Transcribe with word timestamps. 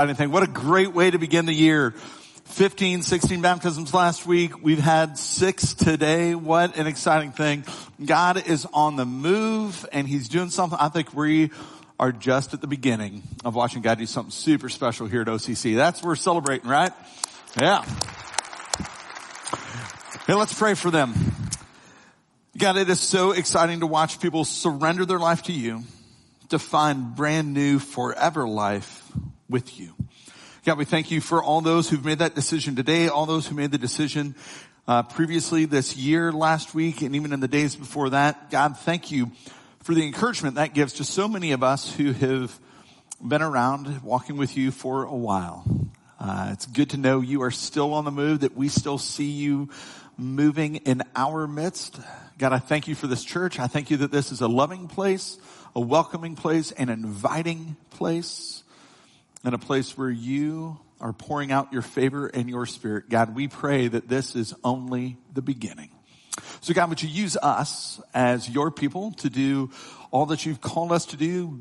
I 0.00 0.10
think 0.14 0.32
what 0.32 0.42
a 0.42 0.46
great 0.46 0.94
way 0.94 1.10
to 1.10 1.18
begin 1.18 1.44
the 1.44 1.52
year. 1.52 1.90
15, 1.90 3.02
16 3.02 3.42
baptisms 3.42 3.92
last 3.92 4.24
week. 4.24 4.62
We've 4.62 4.78
had 4.78 5.18
six 5.18 5.74
today. 5.74 6.34
What 6.34 6.78
an 6.78 6.86
exciting 6.86 7.32
thing. 7.32 7.64
God 8.02 8.48
is 8.48 8.66
on 8.72 8.96
the 8.96 9.04
move 9.04 9.86
and 9.92 10.08
he's 10.08 10.30
doing 10.30 10.48
something. 10.48 10.78
I 10.80 10.88
think 10.88 11.12
we 11.12 11.50
are 11.98 12.12
just 12.12 12.54
at 12.54 12.62
the 12.62 12.66
beginning 12.66 13.22
of 13.44 13.54
watching 13.54 13.82
God 13.82 13.98
do 13.98 14.06
something 14.06 14.30
super 14.30 14.70
special 14.70 15.06
here 15.06 15.20
at 15.20 15.26
OCC. 15.26 15.76
That's 15.76 16.00
what 16.00 16.08
we're 16.08 16.16
celebrating, 16.16 16.70
right? 16.70 16.92
Yeah. 17.60 17.84
Hey, 20.26 20.32
let's 20.32 20.58
pray 20.58 20.72
for 20.72 20.90
them. 20.90 21.12
God, 22.56 22.78
it 22.78 22.88
is 22.88 23.00
so 23.00 23.32
exciting 23.32 23.80
to 23.80 23.86
watch 23.86 24.18
people 24.18 24.46
surrender 24.46 25.04
their 25.04 25.18
life 25.18 25.42
to 25.42 25.52
you 25.52 25.82
to 26.48 26.58
find 26.58 27.14
brand 27.14 27.52
new 27.52 27.78
forever 27.78 28.48
life 28.48 28.96
with 29.50 29.78
you. 29.78 29.94
God, 30.64 30.78
we 30.78 30.84
thank 30.84 31.10
you 31.10 31.20
for 31.20 31.42
all 31.42 31.60
those 31.60 31.90
who've 31.90 32.04
made 32.04 32.18
that 32.20 32.34
decision 32.34 32.76
today, 32.76 33.08
all 33.08 33.26
those 33.26 33.46
who 33.46 33.54
made 33.54 33.72
the 33.72 33.78
decision 33.78 34.34
uh, 34.86 35.02
previously 35.02 35.64
this 35.64 35.96
year, 35.96 36.32
last 36.32 36.74
week, 36.74 37.02
and 37.02 37.16
even 37.16 37.32
in 37.32 37.40
the 37.40 37.48
days 37.48 37.74
before 37.74 38.10
that. 38.10 38.50
God, 38.50 38.76
thank 38.76 39.10
you 39.10 39.32
for 39.82 39.94
the 39.94 40.04
encouragement 40.04 40.56
that 40.56 40.74
gives 40.74 40.94
to 40.94 41.04
so 41.04 41.28
many 41.28 41.52
of 41.52 41.62
us 41.62 41.92
who 41.94 42.12
have 42.12 42.58
been 43.26 43.42
around 43.42 44.02
walking 44.02 44.36
with 44.36 44.56
you 44.56 44.70
for 44.70 45.04
a 45.04 45.14
while. 45.14 45.64
Uh, 46.18 46.50
it's 46.52 46.66
good 46.66 46.90
to 46.90 46.98
know 46.98 47.20
you 47.20 47.42
are 47.42 47.50
still 47.50 47.94
on 47.94 48.04
the 48.04 48.10
move, 48.10 48.40
that 48.40 48.56
we 48.56 48.68
still 48.68 48.98
see 48.98 49.30
you 49.30 49.70
moving 50.18 50.76
in 50.76 51.02
our 51.16 51.46
midst. 51.46 51.98
God, 52.36 52.52
I 52.52 52.58
thank 52.58 52.86
you 52.86 52.94
for 52.94 53.06
this 53.06 53.24
church. 53.24 53.58
I 53.58 53.66
thank 53.66 53.90
you 53.90 53.96
that 53.98 54.12
this 54.12 54.30
is 54.30 54.42
a 54.42 54.48
loving 54.48 54.88
place, 54.88 55.38
a 55.74 55.80
welcoming 55.80 56.36
place, 56.36 56.72
an 56.72 56.90
inviting 56.90 57.76
place 57.90 58.62
in 59.44 59.54
a 59.54 59.58
place 59.58 59.96
where 59.96 60.10
you 60.10 60.78
are 61.00 61.12
pouring 61.12 61.50
out 61.50 61.72
your 61.72 61.82
favor 61.82 62.26
and 62.26 62.48
your 62.48 62.66
spirit. 62.66 63.08
God, 63.08 63.34
we 63.34 63.48
pray 63.48 63.88
that 63.88 64.08
this 64.08 64.36
is 64.36 64.54
only 64.62 65.16
the 65.32 65.42
beginning. 65.42 65.90
So 66.60 66.74
God, 66.74 66.90
would 66.90 67.02
you 67.02 67.08
use 67.08 67.36
us 67.36 68.00
as 68.12 68.48
your 68.48 68.70
people 68.70 69.12
to 69.12 69.30
do 69.30 69.70
all 70.10 70.26
that 70.26 70.44
you've 70.44 70.60
called 70.60 70.92
us 70.92 71.06
to 71.06 71.16
do, 71.16 71.60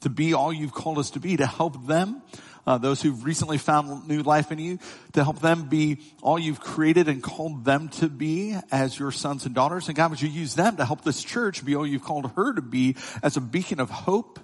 to 0.00 0.10
be 0.10 0.34
all 0.34 0.52
you've 0.52 0.74
called 0.74 0.98
us 0.98 1.10
to 1.10 1.20
be, 1.20 1.36
to 1.36 1.46
help 1.46 1.86
them, 1.86 2.22
uh, 2.66 2.78
those 2.78 3.00
who've 3.00 3.24
recently 3.24 3.58
found 3.58 4.08
new 4.08 4.22
life 4.22 4.50
in 4.50 4.58
you, 4.58 4.78
to 5.12 5.22
help 5.22 5.40
them 5.40 5.68
be 5.68 5.98
all 6.22 6.38
you've 6.38 6.60
created 6.60 7.08
and 7.08 7.22
called 7.22 7.64
them 7.64 7.88
to 7.88 8.08
be 8.08 8.56
as 8.70 8.98
your 8.98 9.12
sons 9.12 9.46
and 9.46 9.54
daughters. 9.54 9.88
And 9.88 9.96
God, 9.96 10.10
would 10.10 10.20
you 10.20 10.28
use 10.28 10.54
them 10.54 10.76
to 10.76 10.84
help 10.84 11.04
this 11.04 11.22
church 11.22 11.64
be 11.64 11.76
all 11.76 11.86
you've 11.86 12.04
called 12.04 12.30
her 12.32 12.52
to 12.52 12.62
be 12.62 12.96
as 13.22 13.36
a 13.36 13.40
beacon 13.40 13.80
of 13.80 13.90
hope 13.90 14.40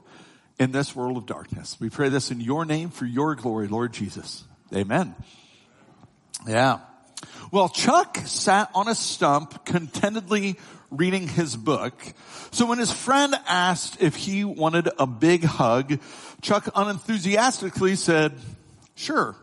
in 0.58 0.72
this 0.72 0.94
world 0.96 1.16
of 1.16 1.26
darkness. 1.26 1.76
We 1.80 1.90
pray 1.90 2.08
this 2.08 2.30
in 2.30 2.40
your 2.40 2.64
name 2.64 2.90
for 2.90 3.04
your 3.04 3.34
glory, 3.34 3.68
Lord 3.68 3.92
Jesus. 3.92 4.44
Amen. 4.74 5.14
Yeah. 6.46 6.80
Well, 7.50 7.68
Chuck 7.68 8.18
sat 8.24 8.70
on 8.74 8.88
a 8.88 8.94
stump 8.94 9.64
contentedly 9.64 10.56
reading 10.90 11.28
his 11.28 11.56
book. 11.56 11.94
So 12.50 12.66
when 12.66 12.78
his 12.78 12.92
friend 12.92 13.34
asked 13.46 14.02
if 14.02 14.16
he 14.16 14.44
wanted 14.44 14.88
a 14.98 15.06
big 15.06 15.44
hug, 15.44 16.00
Chuck 16.42 16.68
unenthusiastically 16.74 17.96
said, 17.96 18.32
sure. 18.94 19.36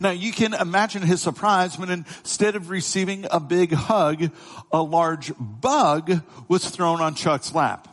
Now 0.00 0.10
you 0.10 0.32
can 0.32 0.54
imagine 0.54 1.02
his 1.02 1.20
surprise 1.20 1.78
when 1.78 1.90
instead 1.90 2.56
of 2.56 2.70
receiving 2.70 3.26
a 3.30 3.40
big 3.40 3.72
hug, 3.72 4.30
a 4.72 4.82
large 4.82 5.32
bug 5.38 6.22
was 6.48 6.68
thrown 6.68 7.00
on 7.00 7.14
Chuck's 7.14 7.54
lap. 7.54 7.88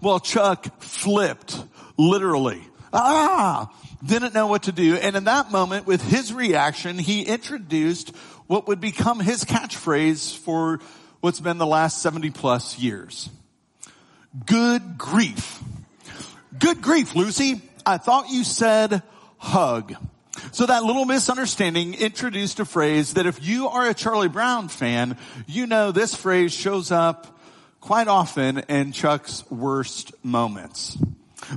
Well, 0.00 0.20
Chuck 0.20 0.82
flipped, 0.82 1.58
literally. 1.96 2.62
Ah! 2.92 3.72
Didn't 4.04 4.32
know 4.32 4.46
what 4.46 4.64
to 4.64 4.72
do. 4.72 4.94
And 4.94 5.16
in 5.16 5.24
that 5.24 5.50
moment, 5.50 5.86
with 5.86 6.02
his 6.02 6.32
reaction, 6.32 6.98
he 6.98 7.22
introduced 7.22 8.14
what 8.46 8.68
would 8.68 8.80
become 8.80 9.20
his 9.20 9.44
catchphrase 9.44 10.36
for 10.36 10.80
what's 11.20 11.40
been 11.40 11.58
the 11.58 11.66
last 11.66 12.00
70 12.00 12.30
plus 12.30 12.78
years. 12.78 13.28
Good 14.46 14.98
grief. 14.98 15.62
Good 16.58 16.80
grief, 16.80 17.14
Lucy. 17.14 17.60
I 17.84 17.98
thought 17.98 18.30
you 18.30 18.44
said 18.44 19.02
hug. 19.38 19.94
So 20.52 20.66
that 20.66 20.84
little 20.84 21.04
misunderstanding 21.04 21.94
introduced 21.94 22.60
a 22.60 22.64
phrase 22.64 23.14
that 23.14 23.26
if 23.26 23.44
you 23.44 23.68
are 23.68 23.88
a 23.88 23.94
Charlie 23.94 24.28
Brown 24.28 24.68
fan, 24.68 25.16
you 25.46 25.66
know 25.66 25.90
this 25.90 26.14
phrase 26.14 26.52
shows 26.52 26.92
up 26.92 27.37
quite 27.80 28.08
often 28.08 28.58
in 28.68 28.92
Chuck's 28.92 29.48
worst 29.50 30.12
moments. 30.24 30.98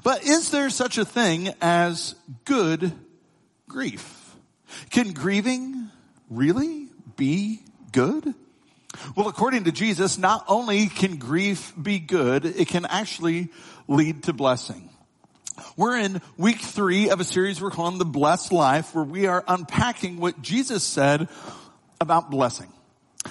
But 0.04 0.24
is 0.26 0.52
there 0.52 0.70
such 0.70 0.98
a 0.98 1.06
thing 1.06 1.54
as 1.62 2.16
good 2.46 2.94
grief? 3.68 4.36
Can 4.90 5.12
grieving 5.12 5.90
really 6.30 6.88
be 7.18 7.62
good? 7.92 8.34
Well, 9.16 9.28
according 9.28 9.66
to 9.66 9.72
Jesus, 9.72 10.18
not 10.18 10.46
only 10.48 10.88
can 10.88 11.18
grief 11.18 11.74
be 11.82 12.00
good, 12.00 12.46
it 12.46 12.68
can 12.68 12.86
actually 12.86 13.50
lead 13.88 14.24
to 14.24 14.34
blessing. 14.34 14.90
We're 15.78 15.98
in 15.98 16.22
week 16.38 16.60
three 16.60 17.10
of 17.10 17.20
a 17.20 17.24
series 17.24 17.62
we're 17.62 17.72
calling 17.72 17.98
The 17.98 18.06
Blessed 18.06 18.52
Life, 18.52 18.94
where 18.94 19.04
we 19.04 19.28
are 19.28 19.44
unpacking 19.48 20.18
what 20.18 20.42
Jesus 20.42 20.84
said 20.84 21.30
about 22.00 22.30
blessing. 22.30 22.72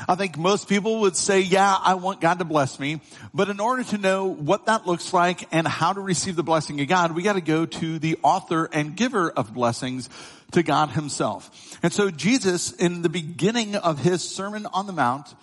I 0.08 0.14
think 0.14 0.38
most 0.38 0.68
people 0.68 1.00
would 1.00 1.16
say, 1.16 1.40
yeah, 1.40 1.76
I 1.82 1.94
want 1.94 2.20
God 2.20 2.38
to 2.38 2.44
bless 2.44 2.78
me. 2.78 3.00
But 3.34 3.48
in 3.48 3.60
order 3.60 3.82
to 3.84 3.98
know 3.98 4.26
what 4.26 4.66
that 4.66 4.86
looks 4.86 5.12
like 5.12 5.48
and 5.52 5.66
how 5.66 5.92
to 5.92 6.00
receive 6.00 6.36
the 6.36 6.42
blessing 6.42 6.80
of 6.80 6.88
God, 6.88 7.12
we 7.14 7.22
got 7.22 7.34
to 7.34 7.40
go 7.40 7.66
to 7.66 7.98
the 7.98 8.18
author 8.22 8.68
and 8.72 8.96
giver 8.96 9.30
of 9.30 9.52
blessings, 9.52 10.08
to 10.52 10.62
God 10.62 10.90
himself. 10.90 11.78
And 11.82 11.92
so 11.92 12.10
Jesus, 12.10 12.72
in 12.72 13.02
the 13.02 13.08
beginning 13.08 13.76
of 13.76 14.00
his 14.00 14.28
Sermon 14.28 14.66
on 14.72 14.86
the 14.86 14.92
Mount, 14.92 15.34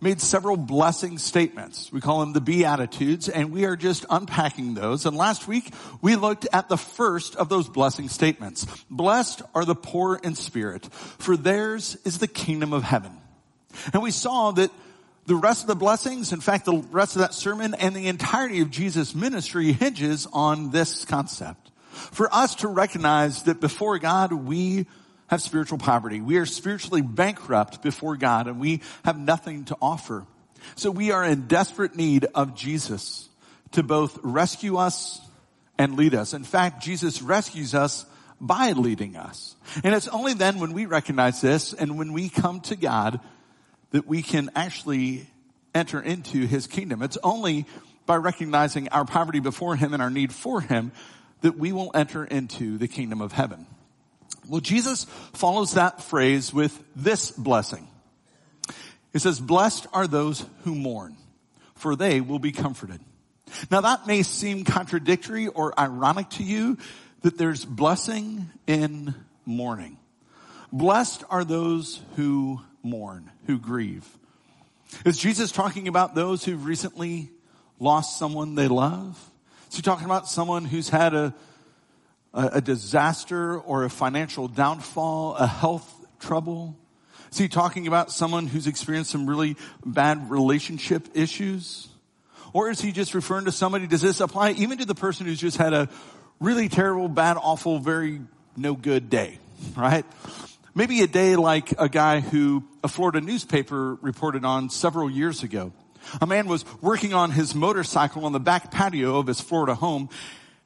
made 0.00 0.20
several 0.20 0.56
blessing 0.56 1.18
statements. 1.18 1.90
We 1.92 2.00
call 2.00 2.20
them 2.20 2.34
the 2.34 2.40
Beatitudes, 2.40 3.28
and 3.28 3.52
we 3.52 3.64
are 3.64 3.76
just 3.76 4.04
unpacking 4.10 4.74
those. 4.74 5.06
And 5.06 5.16
last 5.16 5.48
week, 5.48 5.72
we 6.02 6.14
looked 6.14 6.46
at 6.52 6.68
the 6.68 6.76
first 6.76 7.36
of 7.36 7.48
those 7.48 7.68
blessing 7.68 8.08
statements. 8.08 8.66
Blessed 8.90 9.42
are 9.54 9.64
the 9.64 9.74
poor 9.74 10.16
in 10.16 10.34
spirit, 10.34 10.86
for 10.92 11.36
theirs 11.36 11.96
is 12.04 12.18
the 12.18 12.28
kingdom 12.28 12.72
of 12.72 12.82
heaven. 12.82 13.12
And 13.92 14.02
we 14.02 14.10
saw 14.10 14.52
that 14.52 14.70
the 15.26 15.36
rest 15.36 15.62
of 15.62 15.68
the 15.68 15.76
blessings, 15.76 16.32
in 16.32 16.40
fact, 16.40 16.66
the 16.66 16.84
rest 16.90 17.16
of 17.16 17.20
that 17.20 17.34
sermon 17.34 17.74
and 17.74 17.94
the 17.94 18.08
entirety 18.08 18.60
of 18.60 18.70
Jesus' 18.70 19.14
ministry 19.14 19.72
hinges 19.72 20.26
on 20.32 20.70
this 20.70 21.04
concept. 21.04 21.70
For 21.92 22.32
us 22.32 22.56
to 22.56 22.68
recognize 22.68 23.44
that 23.44 23.60
before 23.60 23.98
God, 23.98 24.32
we 24.32 24.86
have 25.28 25.40
spiritual 25.40 25.78
poverty. 25.78 26.20
We 26.20 26.36
are 26.36 26.46
spiritually 26.46 27.02
bankrupt 27.02 27.82
before 27.82 28.16
God 28.16 28.46
and 28.46 28.60
we 28.60 28.82
have 29.04 29.18
nothing 29.18 29.64
to 29.66 29.76
offer. 29.80 30.26
So 30.76 30.90
we 30.90 31.12
are 31.12 31.24
in 31.24 31.46
desperate 31.46 31.96
need 31.96 32.26
of 32.34 32.54
Jesus 32.54 33.28
to 33.72 33.82
both 33.82 34.18
rescue 34.22 34.76
us 34.76 35.20
and 35.78 35.96
lead 35.96 36.14
us. 36.14 36.34
In 36.34 36.44
fact, 36.44 36.82
Jesus 36.82 37.22
rescues 37.22 37.74
us 37.74 38.04
by 38.40 38.72
leading 38.72 39.16
us. 39.16 39.56
And 39.82 39.94
it's 39.94 40.08
only 40.08 40.34
then 40.34 40.58
when 40.58 40.72
we 40.72 40.86
recognize 40.86 41.40
this 41.40 41.72
and 41.72 41.98
when 41.98 42.12
we 42.12 42.28
come 42.28 42.60
to 42.62 42.76
God 42.76 43.20
that 43.94 44.08
we 44.08 44.22
can 44.22 44.50
actually 44.56 45.24
enter 45.72 46.00
into 46.00 46.48
his 46.48 46.66
kingdom. 46.66 47.00
It's 47.00 47.16
only 47.22 47.64
by 48.06 48.16
recognizing 48.16 48.88
our 48.88 49.04
poverty 49.04 49.38
before 49.38 49.76
him 49.76 49.92
and 49.92 50.02
our 50.02 50.10
need 50.10 50.32
for 50.32 50.60
him 50.60 50.90
that 51.42 51.56
we 51.56 51.70
will 51.70 51.92
enter 51.94 52.24
into 52.24 52.76
the 52.76 52.88
kingdom 52.88 53.20
of 53.20 53.30
heaven. 53.30 53.66
Well, 54.48 54.60
Jesus 54.60 55.04
follows 55.32 55.74
that 55.74 56.02
phrase 56.02 56.52
with 56.52 56.76
this 56.96 57.30
blessing. 57.30 57.86
It 59.12 59.20
says, 59.20 59.38
blessed 59.38 59.86
are 59.92 60.08
those 60.08 60.44
who 60.64 60.74
mourn, 60.74 61.16
for 61.76 61.94
they 61.94 62.20
will 62.20 62.40
be 62.40 62.50
comforted. 62.50 63.00
Now 63.70 63.82
that 63.82 64.08
may 64.08 64.24
seem 64.24 64.64
contradictory 64.64 65.46
or 65.46 65.72
ironic 65.78 66.30
to 66.30 66.42
you 66.42 66.78
that 67.22 67.38
there's 67.38 67.64
blessing 67.64 68.50
in 68.66 69.14
mourning. 69.46 69.98
Blessed 70.72 71.22
are 71.30 71.44
those 71.44 72.00
who 72.16 72.60
mourn, 72.82 73.30
who 73.46 73.58
grieve. 73.58 74.06
Is 75.04 75.18
Jesus 75.18 75.52
talking 75.52 75.88
about 75.88 76.14
those 76.14 76.44
who've 76.44 76.64
recently 76.64 77.30
lost 77.78 78.18
someone 78.18 78.54
they 78.54 78.68
love? 78.68 79.18
Is 79.70 79.76
he 79.76 79.82
talking 79.82 80.04
about 80.04 80.28
someone 80.28 80.64
who's 80.64 80.88
had 80.88 81.14
a, 81.14 81.34
a, 82.32 82.46
a 82.54 82.60
disaster 82.60 83.58
or 83.58 83.84
a 83.84 83.90
financial 83.90 84.48
downfall, 84.48 85.34
a 85.36 85.46
health 85.46 85.90
trouble? 86.20 86.76
Is 87.32 87.38
he 87.38 87.48
talking 87.48 87.88
about 87.88 88.12
someone 88.12 88.46
who's 88.46 88.66
experienced 88.66 89.10
some 89.10 89.28
really 89.28 89.56
bad 89.84 90.30
relationship 90.30 91.08
issues? 91.14 91.88
Or 92.52 92.70
is 92.70 92.80
he 92.80 92.92
just 92.92 93.14
referring 93.14 93.46
to 93.46 93.52
somebody, 93.52 93.88
does 93.88 94.02
this 94.02 94.20
apply 94.20 94.52
even 94.52 94.78
to 94.78 94.84
the 94.84 94.94
person 94.94 95.26
who's 95.26 95.40
just 95.40 95.56
had 95.56 95.72
a 95.72 95.88
really 96.38 96.68
terrible, 96.68 97.08
bad, 97.08 97.36
awful, 97.36 97.80
very 97.80 98.20
no 98.56 98.74
good 98.74 99.10
day, 99.10 99.40
right? 99.76 100.04
Maybe 100.76 101.02
a 101.02 101.06
day 101.06 101.36
like 101.36 101.72
a 101.78 101.88
guy 101.88 102.18
who 102.18 102.64
a 102.82 102.88
Florida 102.88 103.20
newspaper 103.20 103.94
reported 104.02 104.44
on 104.44 104.70
several 104.70 105.08
years 105.08 105.44
ago. 105.44 105.72
A 106.20 106.26
man 106.26 106.48
was 106.48 106.64
working 106.82 107.14
on 107.14 107.30
his 107.30 107.54
motorcycle 107.54 108.26
on 108.26 108.32
the 108.32 108.40
back 108.40 108.72
patio 108.72 109.18
of 109.18 109.28
his 109.28 109.40
Florida 109.40 109.76
home 109.76 110.08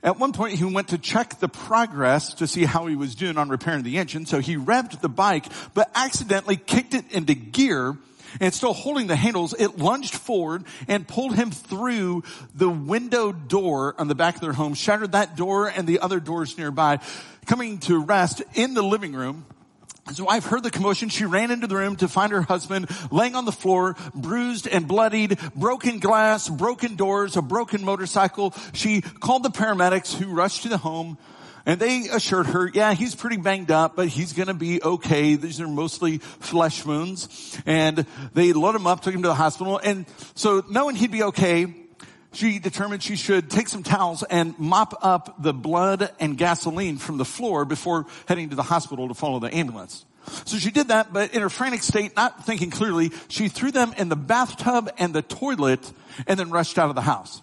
At 0.02 0.18
one 0.18 0.32
point, 0.32 0.54
he 0.54 0.64
went 0.64 0.88
to 0.88 0.98
check 0.98 1.40
the 1.40 1.48
progress 1.48 2.34
to 2.34 2.46
see 2.46 2.64
how 2.64 2.86
he 2.86 2.94
was 2.94 3.16
doing 3.16 3.36
on 3.36 3.48
repairing 3.48 3.82
the 3.82 3.98
engine. 3.98 4.26
So 4.26 4.38
he 4.38 4.56
revved 4.56 5.00
the 5.00 5.08
bike, 5.08 5.46
but 5.74 5.90
accidentally 5.94 6.56
kicked 6.56 6.94
it 6.94 7.10
into 7.10 7.34
gear 7.34 7.96
and 8.40 8.54
still 8.54 8.74
holding 8.74 9.08
the 9.08 9.16
handles, 9.16 9.54
it 9.58 9.78
lunged 9.78 10.14
forward 10.14 10.64
and 10.86 11.08
pulled 11.08 11.34
him 11.34 11.50
through 11.50 12.22
the 12.54 12.68
window 12.68 13.32
door 13.32 13.94
on 13.98 14.06
the 14.06 14.14
back 14.14 14.36
of 14.36 14.40
their 14.40 14.52
home, 14.52 14.74
shattered 14.74 15.12
that 15.12 15.36
door 15.36 15.66
and 15.66 15.88
the 15.88 15.98
other 15.98 16.20
doors 16.20 16.56
nearby, 16.56 17.00
coming 17.46 17.78
to 17.78 17.98
rest 17.98 18.42
in 18.54 18.74
the 18.74 18.82
living 18.82 19.14
room. 19.14 19.44
His 20.08 20.20
wife 20.22 20.46
heard 20.46 20.62
the 20.62 20.70
commotion. 20.70 21.08
She 21.08 21.24
ran 21.24 21.50
into 21.50 21.66
the 21.66 21.76
room 21.76 21.96
to 21.96 22.08
find 22.08 22.32
her 22.32 22.42
husband 22.42 22.88
laying 23.10 23.34
on 23.34 23.44
the 23.44 23.52
floor, 23.52 23.96
bruised 24.14 24.66
and 24.66 24.88
bloodied, 24.88 25.38
broken 25.54 25.98
glass, 25.98 26.48
broken 26.48 26.96
doors, 26.96 27.36
a 27.36 27.42
broken 27.42 27.84
motorcycle. 27.84 28.54
She 28.72 29.02
called 29.02 29.42
the 29.42 29.50
paramedics 29.50 30.14
who 30.14 30.32
rushed 30.34 30.62
to 30.62 30.68
the 30.68 30.78
home 30.78 31.18
and 31.68 31.78
they 31.78 32.08
assured 32.08 32.46
her, 32.46 32.70
yeah, 32.72 32.94
he's 32.94 33.14
pretty 33.14 33.36
banged 33.36 33.70
up, 33.70 33.94
but 33.94 34.08
he's 34.08 34.32
gonna 34.32 34.54
be 34.54 34.82
okay. 34.82 35.34
These 35.34 35.60
are 35.60 35.68
mostly 35.68 36.16
flesh 36.16 36.82
wounds. 36.82 37.60
And 37.66 38.06
they 38.32 38.54
loaded 38.54 38.80
him 38.80 38.86
up, 38.86 39.02
took 39.02 39.14
him 39.14 39.20
to 39.20 39.28
the 39.28 39.34
hospital. 39.34 39.78
And 39.84 40.06
so 40.34 40.64
knowing 40.70 40.96
he'd 40.96 41.10
be 41.10 41.24
okay, 41.24 41.66
she 42.32 42.58
determined 42.58 43.02
she 43.02 43.16
should 43.16 43.50
take 43.50 43.68
some 43.68 43.82
towels 43.82 44.22
and 44.22 44.58
mop 44.58 44.94
up 45.02 45.42
the 45.42 45.54
blood 45.54 46.10
and 46.20 46.36
gasoline 46.36 46.98
from 46.98 47.16
the 47.16 47.24
floor 47.24 47.64
before 47.64 48.06
heading 48.26 48.50
to 48.50 48.56
the 48.56 48.62
hospital 48.62 49.08
to 49.08 49.14
follow 49.14 49.38
the 49.40 49.54
ambulance. 49.54 50.04
So 50.44 50.58
she 50.58 50.70
did 50.70 50.88
that, 50.88 51.12
but 51.12 51.34
in 51.34 51.40
her 51.40 51.48
frantic 51.48 51.82
state, 51.82 52.14
not 52.14 52.44
thinking 52.44 52.70
clearly, 52.70 53.12
she 53.28 53.48
threw 53.48 53.70
them 53.70 53.94
in 53.96 54.08
the 54.08 54.16
bathtub 54.16 54.90
and 54.98 55.14
the 55.14 55.22
toilet 55.22 55.90
and 56.26 56.38
then 56.38 56.50
rushed 56.50 56.78
out 56.78 56.90
of 56.90 56.94
the 56.94 57.00
house. 57.00 57.40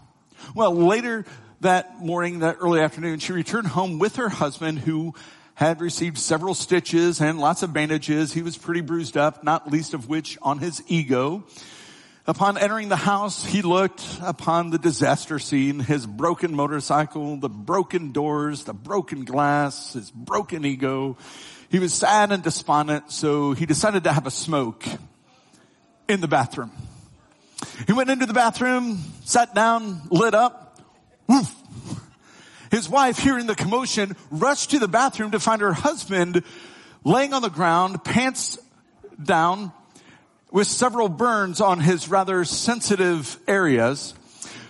Well, 0.54 0.76
later 0.76 1.26
that 1.62 2.00
morning, 2.00 2.40
that 2.40 2.58
early 2.60 2.80
afternoon, 2.80 3.20
she 3.20 3.34
returned 3.34 3.68
home 3.68 3.98
with 3.98 4.18
her 4.18 4.30
husband 4.30 4.80
who 4.80 5.16
had 5.56 5.82
received 5.82 6.18
several 6.18 6.54
stitches 6.54 7.22
and 7.22 7.40
lots 7.40 7.64
of 7.64 7.74
bandages. 7.74 8.34
He 8.34 8.42
was 8.42 8.58
pretty 8.58 8.82
bruised 8.82 9.18
up, 9.18 9.44
not 9.44 9.72
least 9.72 9.94
of 9.94 10.08
which 10.08 10.38
on 10.42 10.60
his 10.60 10.84
ego. 10.88 11.46
Upon 12.28 12.58
entering 12.58 12.90
the 12.90 12.96
house, 12.96 13.46
he 13.46 13.62
looked 13.62 14.04
upon 14.20 14.72
the 14.72 14.80
disaster 14.80 15.38
scene, 15.38 15.80
his 15.80 16.08
broken 16.08 16.56
motorcycle, 16.56 17.38
the 17.38 17.50
broken 17.50 18.14
doors, 18.14 18.64
the 18.64 18.74
broken 18.74 19.26
glass, 19.26 19.94
his 19.94 20.10
broken 20.10 20.66
ego. 20.66 21.18
He 21.70 21.78
was 21.78 21.94
sad 21.94 22.32
and 22.32 22.42
despondent, 22.42 23.12
so 23.12 23.52
he 23.52 23.68
decided 23.68 24.06
to 24.06 24.12
have 24.12 24.26
a 24.26 24.32
smoke 24.32 24.84
in 26.08 26.20
the 26.20 26.28
bathroom. 26.28 26.72
He 27.86 27.94
went 27.94 28.10
into 28.10 28.26
the 28.26 28.34
bathroom, 28.34 28.98
sat 29.24 29.54
down, 29.54 30.02
lit 30.10 30.34
up. 30.34 30.82
Woof. 31.28 31.54
His 32.72 32.90
wife, 32.90 33.20
hearing 33.20 33.46
the 33.46 33.54
commotion, 33.54 34.16
rushed 34.32 34.72
to 34.72 34.80
the 34.80 34.88
bathroom 34.88 35.30
to 35.32 35.40
find 35.40 35.62
her 35.62 35.74
husband 35.74 36.44
laying 37.04 37.34
on 37.34 37.44
the 37.44 37.50
ground, 37.52 38.04
pants 38.04 38.58
down, 39.24 39.72
with 40.56 40.68
several 40.68 41.10
burns 41.10 41.60
on 41.60 41.82
his 41.82 42.08
rather 42.08 42.46
sensitive 42.46 43.38
areas. 43.46 44.14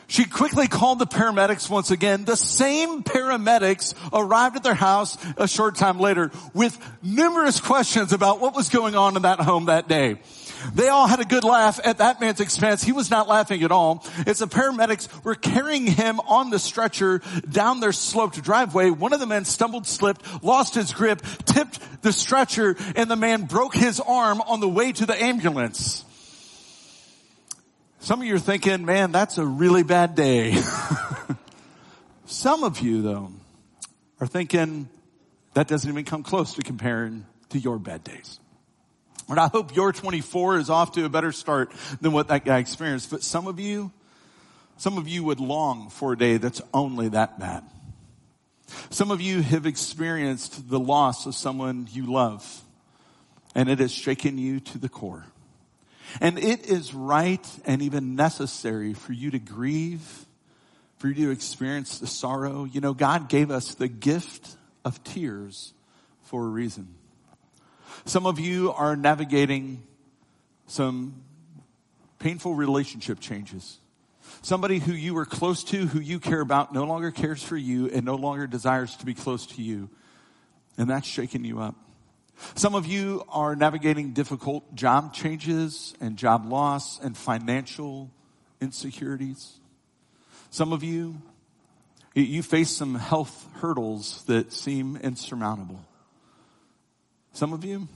She 0.08 0.26
quickly 0.26 0.68
called 0.68 0.98
the 0.98 1.06
paramedics 1.06 1.70
once 1.70 1.92
again. 1.92 2.26
The 2.26 2.36
same 2.36 3.04
paramedics 3.04 3.94
arrived 4.12 4.56
at 4.56 4.64
their 4.64 4.74
house 4.74 5.16
a 5.38 5.48
short 5.48 5.76
time 5.76 6.00
later 6.00 6.32
with 6.56 6.76
numerous 7.04 7.60
questions 7.60 8.14
about 8.14 8.40
what 8.40 8.56
was 8.56 8.70
going 8.70 8.96
on 8.96 9.16
in 9.16 9.22
that 9.22 9.40
home 9.40 9.66
that 9.66 9.88
day. 9.88 10.18
They 10.74 10.90
all 10.90 11.08
had 11.08 11.20
a 11.20 11.26
good 11.26 11.44
laugh 11.44 11.80
at 11.84 12.00
that 12.00 12.20
man's 12.20 12.40
expense. 12.40 12.84
He 12.84 12.92
was 12.92 13.12
not 13.12 13.28
laughing 13.28 13.64
at 13.64 13.72
all. 13.72 14.06
As 14.26 14.40
the 14.40 14.48
paramedics 14.48 15.24
were 15.24 15.36
carrying 15.36 15.88
him 15.88 16.20
on 16.22 16.50
the 16.50 16.60
stretcher 16.60 17.22
down 17.50 17.80
their 17.80 17.92
sloped 17.92 18.42
driveway, 18.42 18.90
one 18.90 19.14
of 19.14 19.20
the 19.20 19.26
men 19.26 19.46
stumbled, 19.46 19.88
slipped, 19.88 20.44
lost 20.44 20.76
his 20.76 20.94
grip, 20.94 21.22
tipped 21.46 21.80
the 22.02 22.12
stretcher, 22.12 22.76
and 22.96 23.10
the 23.10 23.16
man 23.16 23.44
broke 23.44 23.76
his 23.76 24.00
arm 24.00 24.42
on 24.42 24.60
the 24.60 24.70
way 24.70 24.92
to 24.92 25.06
the 25.06 25.22
ambulance. 25.22 26.04
Some 28.00 28.22
of 28.22 28.28
you 28.28 28.36
are 28.36 28.40
thinking, 28.40 28.86
man, 28.86 29.12
that's 29.12 29.38
a 29.38 29.46
really 29.46 29.84
bad 29.84 30.16
day. 30.16 30.56
Some 32.26 32.64
of 32.64 32.80
you 32.80 33.02
though 33.02 33.32
are 34.20 34.28
thinking 34.28 34.90
that 35.54 35.68
doesn't 35.68 35.90
even 35.90 36.06
come 36.06 36.22
close 36.22 36.54
to 36.56 36.62
comparing 36.62 37.26
to 37.50 37.60
your 37.60 37.80
bad 37.80 38.04
days. 38.04 38.40
And 39.28 39.40
I 39.40 39.48
hope 39.48 39.76
your 39.76 39.92
24 39.92 40.60
is 40.60 40.70
off 40.70 40.92
to 40.94 41.06
a 41.06 41.10
better 41.10 41.32
start 41.32 41.72
than 42.00 42.12
what 42.12 42.28
that 42.28 42.46
guy 42.46 42.60
experienced. 42.60 43.10
But 43.10 43.24
some 43.24 43.48
of 43.48 43.60
you, 43.60 43.92
some 44.78 44.98
of 44.98 45.08
you 45.08 45.24
would 45.24 45.40
long 45.40 45.90
for 45.90 46.14
a 46.14 46.18
day 46.18 46.38
that's 46.38 46.62
only 46.74 47.10
that 47.10 47.40
bad. 47.40 47.64
Some 48.90 49.12
of 49.12 49.22
you 49.22 49.42
have 49.42 49.66
experienced 49.66 50.70
the 50.70 50.80
loss 50.80 51.26
of 51.26 51.36
someone 51.36 51.88
you 51.92 52.12
love 52.12 52.62
and 53.56 53.70
it 53.70 53.80
has 53.80 53.92
shaken 53.92 54.38
you 54.38 54.60
to 54.60 54.78
the 54.78 54.90
core. 54.90 55.26
And 56.22 56.38
it 56.38 56.68
is 56.68 56.94
right 56.94 57.46
and 57.66 57.82
even 57.82 58.16
necessary 58.16 58.94
for 58.94 59.14
you 59.14 59.32
to 59.32 59.40
grieve, 59.40 60.26
for 60.98 61.08
you 61.08 61.28
to 61.28 61.32
experience 61.32 62.00
the 62.00 62.08
sorrow. 62.08 62.66
You 62.66 62.82
know, 62.82 62.94
God 62.94 63.30
gave 63.30 63.50
us 63.50 63.74
the 63.74 63.88
gift 63.88 64.56
of 64.84 65.04
tears 65.04 65.74
for 66.24 66.46
a 66.46 66.50
reason. 66.50 66.96
Some 68.04 68.26
of 68.26 68.40
you 68.40 68.74
are 68.74 68.96
navigating 68.96 69.84
some 70.68 71.24
painful 72.20 72.56
relationship 72.56 73.20
changes. 73.20 73.80
Somebody 74.42 74.80
who 74.80 74.94
you 74.94 75.14
were 75.14 75.26
close 75.26 75.64
to, 75.66 75.88
who 75.88 76.00
you 76.00 76.20
care 76.20 76.42
about, 76.42 76.74
no 76.74 76.84
longer 76.84 77.12
cares 77.12 77.42
for 77.42 77.58
you 77.58 77.88
and 77.90 78.06
no 78.06 78.16
longer 78.16 78.48
desires 78.48 78.96
to 78.98 79.06
be 79.06 79.14
close 79.14 79.46
to 79.48 79.62
you. 79.62 79.90
And 80.78 80.90
that's 80.90 81.08
shaking 81.08 81.46
you 81.46 81.60
up. 81.60 81.76
Some 82.56 82.76
of 82.76 82.86
you 82.86 83.24
are 83.30 83.56
navigating 83.56 84.14
difficult 84.14 84.76
job 84.76 85.14
changes 85.14 85.94
and 86.02 86.18
job 86.18 86.46
loss 86.46 87.00
and 87.00 87.16
financial 87.16 88.12
insecurities. 88.60 89.54
Some 90.50 90.74
of 90.74 90.84
you, 90.84 91.22
you 92.14 92.44
face 92.44 92.70
some 92.70 92.96
health 92.96 93.48
hurdles 93.56 94.24
that 94.26 94.52
seem 94.52 94.98
insurmountable. 94.98 95.80
Some 97.36 97.52
of 97.52 97.66
you, 97.66 97.90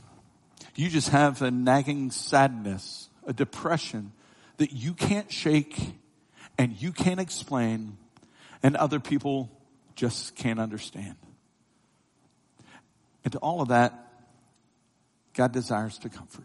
you 0.75 0.89
just 0.89 1.09
have 1.09 1.41
a 1.41 1.49
nagging 1.49 2.11
sadness, 2.11 3.07
a 3.25 3.31
depression 3.31 4.11
that 4.57 4.73
you 4.73 4.93
can't 4.93 5.31
shake 5.31 5.79
and 6.57 6.75
you 6.81 6.91
can't 6.91 7.21
explain 7.21 7.95
and 8.61 8.75
other 8.75 8.99
people 8.99 9.49
just 9.95 10.35
can't 10.35 10.59
understand. 10.59 11.15
And 13.23 13.31
to 13.31 13.39
all 13.39 13.61
of 13.61 13.69
that, 13.69 13.93
God 15.33 15.53
desires 15.53 15.97
to 15.99 16.09
comfort. 16.09 16.43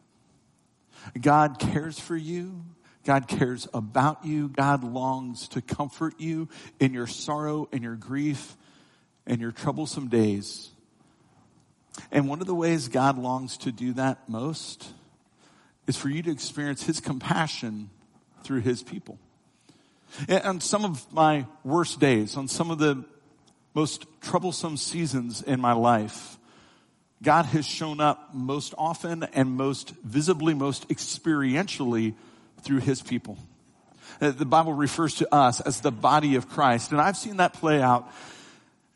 God 1.21 1.59
cares 1.59 1.99
for 1.99 2.17
you. 2.17 2.65
God 3.03 3.27
cares 3.27 3.67
about 3.75 4.25
you. 4.25 4.51
God 4.51 4.85
longs 4.85 5.49
to 5.49 5.61
comfort 5.61 6.21
you 6.21 6.49
in 6.79 6.95
your 6.95 7.09
sorrow 7.09 7.69
and 7.73 7.83
your 7.83 7.97
grief 7.97 8.57
and 9.27 9.41
your 9.41 9.51
troublesome 9.51 10.07
days. 10.07 10.71
And 12.11 12.29
one 12.29 12.41
of 12.41 12.47
the 12.47 12.55
ways 12.55 12.89
God 12.89 13.19
longs 13.19 13.57
to 13.59 13.73
do 13.73 13.93
that 13.95 14.29
most 14.29 14.87
is 15.87 15.97
for 15.97 16.09
you 16.09 16.23
to 16.23 16.31
experience 16.31 16.83
His 16.83 17.01
compassion 17.01 17.91
through 18.43 18.61
His 18.61 18.83
people. 18.83 19.19
And 20.29 20.43
on 20.45 20.61
some 20.61 20.85
of 20.85 21.13
my 21.13 21.47
worst 21.65 22.01
days, 22.01 22.37
on 22.37 22.49
some 22.49 22.71
of 22.71 22.79
the 22.79 23.05
most 23.75 24.07
troublesome 24.21 24.77
seasons 24.77 25.43
in 25.43 25.61
my 25.61 25.73
life, 25.73 26.39
God 27.23 27.47
has 27.47 27.67
shown 27.67 28.01
up 28.01 28.35
most 28.35 28.75
often 28.79 29.25
and 29.25 29.51
most 29.53 29.91
visibly, 30.05 30.55
most 30.55 30.89
experientially 30.89 32.15
through 32.63 32.81
His 32.81 33.03
people. 33.03 33.39
Uh, 34.21 34.31
the 34.31 34.45
Bible 34.45 34.73
refers 34.73 35.17
to 35.17 35.35
us 35.35 35.61
as 35.61 35.81
the 35.81 35.91
body 35.91 36.37
of 36.37 36.49
Christ, 36.49 36.93
and 36.93 37.01
I've 37.01 37.17
seen 37.17 37.39
that 37.39 37.55
play 37.55 37.83
out 37.83 38.09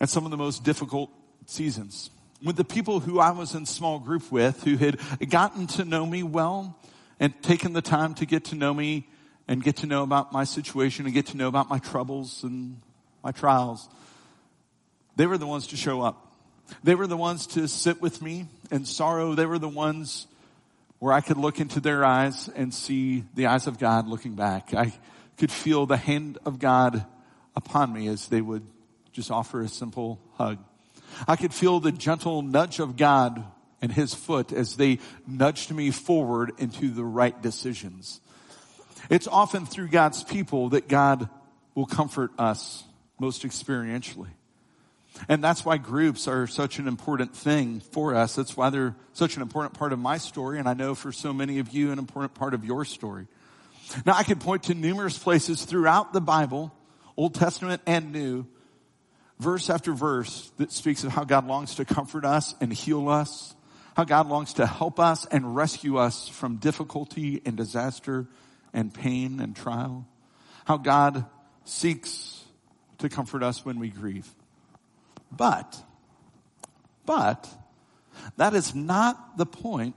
at 0.00 0.08
some 0.08 0.24
of 0.24 0.30
the 0.30 0.36
most 0.36 0.62
difficult 0.62 1.10
seasons 1.46 2.10
with 2.42 2.56
the 2.56 2.64
people 2.64 3.00
who 3.00 3.18
I 3.18 3.30
was 3.30 3.54
in 3.54 3.66
small 3.66 3.98
group 3.98 4.30
with 4.30 4.62
who 4.62 4.76
had 4.76 4.98
gotten 5.28 5.66
to 5.68 5.84
know 5.84 6.06
me 6.06 6.22
well 6.22 6.78
and 7.18 7.40
taken 7.42 7.72
the 7.72 7.82
time 7.82 8.14
to 8.14 8.26
get 8.26 8.46
to 8.46 8.54
know 8.54 8.72
me 8.72 9.08
and 9.48 9.62
get 9.62 9.78
to 9.78 9.86
know 9.86 10.02
about 10.02 10.32
my 10.32 10.44
situation 10.44 11.06
and 11.06 11.14
get 11.14 11.26
to 11.26 11.36
know 11.36 11.48
about 11.48 11.68
my 11.68 11.78
troubles 11.78 12.44
and 12.44 12.80
my 13.24 13.32
trials. 13.32 13.88
They 15.16 15.26
were 15.26 15.38
the 15.38 15.46
ones 15.46 15.68
to 15.68 15.76
show 15.76 16.02
up. 16.02 16.32
They 16.84 16.94
were 16.94 17.06
the 17.06 17.16
ones 17.16 17.46
to 17.48 17.66
sit 17.66 18.00
with 18.00 18.22
me 18.22 18.46
in 18.70 18.84
sorrow. 18.84 19.34
They 19.34 19.46
were 19.46 19.58
the 19.58 19.68
ones 19.68 20.26
where 20.98 21.12
I 21.12 21.20
could 21.20 21.38
look 21.38 21.60
into 21.60 21.80
their 21.80 22.04
eyes 22.04 22.48
and 22.54 22.72
see 22.72 23.24
the 23.34 23.46
eyes 23.46 23.66
of 23.66 23.78
God 23.78 24.06
looking 24.06 24.34
back. 24.34 24.74
I 24.74 24.92
could 25.38 25.50
feel 25.50 25.86
the 25.86 25.96
hand 25.96 26.38
of 26.44 26.58
God 26.58 27.04
upon 27.56 27.92
me 27.92 28.06
as 28.08 28.28
they 28.28 28.40
would 28.40 28.66
just 29.12 29.30
offer 29.30 29.62
a 29.62 29.68
simple 29.68 30.20
hug. 30.34 30.58
I 31.26 31.36
could 31.36 31.52
feel 31.52 31.80
the 31.80 31.92
gentle 31.92 32.42
nudge 32.42 32.78
of 32.78 32.96
God 32.96 33.44
and 33.80 33.92
his 33.92 34.14
foot 34.14 34.52
as 34.52 34.76
they 34.76 34.98
nudged 35.26 35.72
me 35.72 35.90
forward 35.90 36.52
into 36.58 36.90
the 36.90 37.04
right 37.04 37.40
decisions. 37.40 38.20
It's 39.10 39.26
often 39.26 39.66
through 39.66 39.88
God's 39.88 40.22
people 40.24 40.70
that 40.70 40.88
God 40.88 41.28
will 41.74 41.86
comfort 41.86 42.32
us 42.38 42.84
most 43.18 43.42
experientially. 43.42 44.28
And 45.28 45.42
that's 45.42 45.64
why 45.64 45.78
groups 45.78 46.28
are 46.28 46.46
such 46.46 46.78
an 46.78 46.86
important 46.86 47.34
thing 47.34 47.80
for 47.80 48.14
us. 48.14 48.36
That's 48.36 48.56
why 48.56 48.70
they're 48.70 48.94
such 49.14 49.36
an 49.36 49.42
important 49.42 49.74
part 49.74 49.92
of 49.92 49.98
my 49.98 50.18
story. 50.18 50.58
And 50.58 50.68
I 50.68 50.74
know 50.74 50.94
for 50.94 51.10
so 51.10 51.32
many 51.32 51.58
of 51.58 51.70
you, 51.70 51.90
an 51.90 51.98
important 51.98 52.34
part 52.34 52.54
of 52.54 52.64
your 52.64 52.84
story. 52.84 53.26
Now 54.04 54.14
I 54.14 54.22
could 54.22 54.40
point 54.40 54.64
to 54.64 54.74
numerous 54.74 55.18
places 55.18 55.64
throughout 55.64 56.12
the 56.12 56.20
Bible, 56.20 56.72
Old 57.16 57.34
Testament 57.34 57.82
and 57.86 58.12
New, 58.12 58.46
verse 59.38 59.70
after 59.70 59.92
verse 59.92 60.50
that 60.56 60.72
speaks 60.72 61.04
of 61.04 61.12
how 61.12 61.24
God 61.24 61.46
longs 61.46 61.76
to 61.76 61.84
comfort 61.84 62.24
us 62.24 62.54
and 62.60 62.72
heal 62.72 63.08
us, 63.08 63.54
how 63.96 64.04
God 64.04 64.28
longs 64.28 64.54
to 64.54 64.66
help 64.66 65.00
us 65.00 65.26
and 65.26 65.54
rescue 65.54 65.96
us 65.96 66.28
from 66.28 66.56
difficulty 66.56 67.40
and 67.44 67.56
disaster 67.56 68.26
and 68.72 68.92
pain 68.92 69.40
and 69.40 69.56
trial, 69.56 70.06
how 70.64 70.76
God 70.76 71.24
seeks 71.64 72.44
to 72.98 73.08
comfort 73.08 73.42
us 73.42 73.64
when 73.64 73.78
we 73.78 73.88
grieve. 73.88 74.28
But, 75.30 75.76
but, 77.06 77.48
that 78.36 78.54
is 78.54 78.74
not 78.74 79.36
the 79.36 79.46
point 79.46 79.94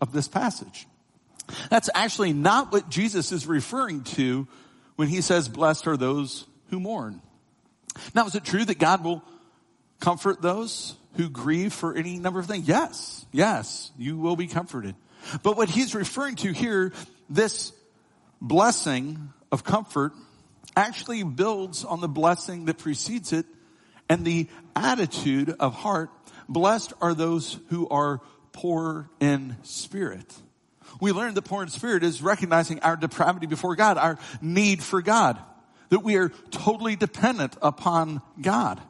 of 0.00 0.12
this 0.12 0.28
passage. 0.28 0.86
That's 1.70 1.90
actually 1.94 2.32
not 2.32 2.72
what 2.72 2.88
Jesus 2.88 3.32
is 3.32 3.46
referring 3.46 4.04
to 4.04 4.46
when 4.96 5.08
he 5.08 5.20
says, 5.20 5.48
blessed 5.48 5.86
are 5.86 5.96
those 5.96 6.46
who 6.70 6.80
mourn. 6.80 7.22
Now, 8.14 8.26
is 8.26 8.34
it 8.34 8.44
true 8.44 8.64
that 8.64 8.78
God 8.78 9.04
will 9.04 9.22
comfort 10.00 10.40
those 10.42 10.94
who 11.16 11.28
grieve 11.28 11.72
for 11.72 11.94
any 11.94 12.18
number 12.18 12.40
of 12.40 12.46
things? 12.46 12.68
Yes, 12.68 13.26
yes, 13.32 13.90
you 13.98 14.18
will 14.18 14.36
be 14.36 14.46
comforted. 14.46 14.94
But 15.42 15.56
what 15.56 15.68
he's 15.68 15.94
referring 15.94 16.36
to 16.36 16.52
here, 16.52 16.92
this 17.28 17.72
blessing 18.40 19.32
of 19.50 19.64
comfort 19.64 20.12
actually 20.76 21.22
builds 21.24 21.84
on 21.84 22.00
the 22.00 22.08
blessing 22.08 22.66
that 22.66 22.78
precedes 22.78 23.32
it 23.32 23.46
and 24.08 24.24
the 24.24 24.48
attitude 24.76 25.54
of 25.58 25.74
heart. 25.74 26.10
Blessed 26.48 26.92
are 27.00 27.14
those 27.14 27.58
who 27.68 27.88
are 27.88 28.20
poor 28.52 29.10
in 29.20 29.56
spirit. 29.62 30.34
We 31.00 31.12
learned 31.12 31.36
that 31.36 31.42
poor 31.42 31.62
in 31.62 31.68
spirit 31.68 32.02
is 32.02 32.22
recognizing 32.22 32.80
our 32.80 32.96
depravity 32.96 33.46
before 33.46 33.76
God, 33.76 33.98
our 33.98 34.18
need 34.40 34.82
for 34.82 35.02
God, 35.02 35.38
that 35.90 36.00
we 36.00 36.16
are 36.16 36.30
totally 36.50 36.96
dependent 36.96 37.56
upon 37.62 38.22
God. 38.40 38.80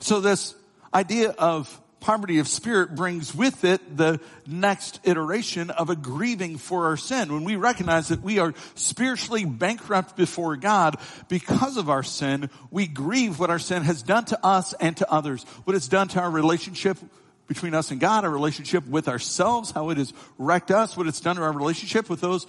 So 0.00 0.20
this 0.20 0.54
idea 0.94 1.30
of 1.30 1.80
poverty 2.02 2.40
of 2.40 2.48
spirit 2.48 2.94
brings 2.94 3.32
with 3.34 3.64
it 3.64 3.96
the 3.96 4.20
next 4.46 5.00
iteration 5.04 5.70
of 5.70 5.88
a 5.88 5.96
grieving 5.96 6.58
for 6.58 6.86
our 6.86 6.96
sin. 6.96 7.32
When 7.32 7.44
we 7.44 7.56
recognize 7.56 8.08
that 8.08 8.22
we 8.22 8.40
are 8.40 8.54
spiritually 8.74 9.44
bankrupt 9.44 10.16
before 10.16 10.56
God 10.56 10.96
because 11.28 11.76
of 11.76 11.88
our 11.88 12.02
sin, 12.02 12.50
we 12.70 12.88
grieve 12.88 13.38
what 13.38 13.50
our 13.50 13.60
sin 13.60 13.84
has 13.84 14.02
done 14.02 14.24
to 14.26 14.44
us 14.44 14.74
and 14.74 14.96
to 14.96 15.10
others, 15.10 15.44
what 15.64 15.76
it's 15.76 15.88
done 15.88 16.08
to 16.08 16.20
our 16.20 16.30
relationship 16.30 16.98
between 17.46 17.74
us 17.74 17.90
and 17.90 18.00
God, 18.00 18.24
our 18.24 18.30
relationship 18.30 18.86
with 18.86 19.08
ourselves, 19.08 19.70
how 19.70 19.90
it 19.90 19.98
has 19.98 20.12
wrecked 20.38 20.70
us, 20.70 20.96
what 20.96 21.06
it's 21.06 21.20
done 21.20 21.36
to 21.36 21.42
our 21.42 21.52
relationship 21.52 22.10
with 22.10 22.20
those 22.20 22.46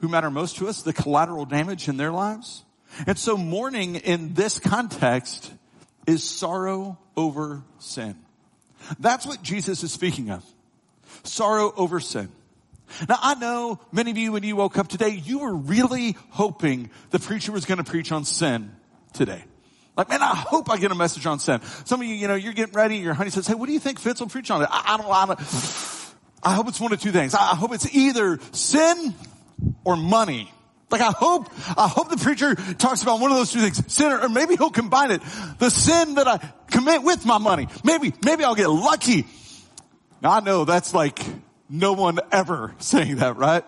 who 0.00 0.08
matter 0.08 0.30
most 0.30 0.56
to 0.56 0.68
us, 0.68 0.82
the 0.82 0.92
collateral 0.92 1.44
damage 1.44 1.88
in 1.88 1.96
their 1.96 2.10
lives. 2.10 2.64
And 3.06 3.18
so 3.18 3.36
mourning 3.36 3.96
in 3.96 4.34
this 4.34 4.58
context 4.58 5.52
is 6.06 6.24
sorrow 6.24 6.98
over 7.16 7.62
sin. 7.78 8.16
That's 8.98 9.26
what 9.26 9.42
Jesus 9.42 9.82
is 9.82 9.92
speaking 9.92 10.30
of. 10.30 10.44
Sorrow 11.22 11.72
over 11.76 12.00
sin. 12.00 12.30
Now 13.08 13.18
I 13.20 13.34
know 13.34 13.80
many 13.92 14.10
of 14.10 14.18
you 14.18 14.32
when 14.32 14.42
you 14.42 14.56
woke 14.56 14.78
up 14.78 14.88
today, 14.88 15.10
you 15.10 15.40
were 15.40 15.54
really 15.54 16.16
hoping 16.30 16.90
the 17.10 17.18
preacher 17.18 17.52
was 17.52 17.64
going 17.64 17.78
to 17.78 17.84
preach 17.84 18.10
on 18.10 18.24
sin 18.24 18.72
today. 19.12 19.44
Like, 19.96 20.08
man, 20.08 20.22
I 20.22 20.34
hope 20.34 20.70
I 20.70 20.78
get 20.78 20.90
a 20.90 20.94
message 20.94 21.26
on 21.26 21.40
sin. 21.40 21.60
Some 21.84 22.00
of 22.00 22.06
you, 22.06 22.14
you 22.14 22.26
know, 22.26 22.34
you're 22.34 22.52
getting 22.52 22.74
ready, 22.74 22.96
your 22.96 23.14
honey 23.14 23.30
says, 23.30 23.46
hey, 23.46 23.54
what 23.54 23.66
do 23.66 23.72
you 23.72 23.80
think 23.80 23.98
Fitz 23.98 24.20
will 24.20 24.28
preach 24.28 24.50
on 24.50 24.62
it? 24.62 24.68
I, 24.70 24.94
I 24.94 24.96
don't, 24.96 25.10
I 25.10 25.26
don't, 25.26 25.40
I 26.42 26.54
hope 26.54 26.68
it's 26.68 26.80
one 26.80 26.92
of 26.92 27.00
two 27.00 27.12
things. 27.12 27.34
I 27.34 27.54
hope 27.54 27.74
it's 27.74 27.94
either 27.94 28.38
sin 28.52 29.14
or 29.84 29.96
money. 29.96 30.50
Like 30.90 31.00
I 31.00 31.12
hope, 31.12 31.48
I 31.76 31.86
hope 31.88 32.10
the 32.10 32.16
preacher 32.16 32.54
talks 32.54 33.02
about 33.02 33.20
one 33.20 33.30
of 33.30 33.36
those 33.36 33.52
two 33.52 33.60
things, 33.60 33.92
sin 33.92 34.10
or, 34.10 34.28
maybe 34.28 34.56
he'll 34.56 34.70
combine 34.70 35.12
it. 35.12 35.22
The 35.58 35.70
sin 35.70 36.14
that 36.14 36.26
I 36.26 36.38
commit 36.70 37.02
with 37.02 37.24
my 37.24 37.38
money. 37.38 37.68
Maybe, 37.84 38.12
maybe 38.24 38.44
I'll 38.44 38.56
get 38.56 38.68
lucky. 38.68 39.26
Now 40.20 40.32
I 40.32 40.40
know 40.40 40.64
that's 40.64 40.92
like 40.92 41.20
no 41.68 41.92
one 41.92 42.18
ever 42.32 42.74
saying 42.78 43.16
that, 43.16 43.36
right? 43.36 43.64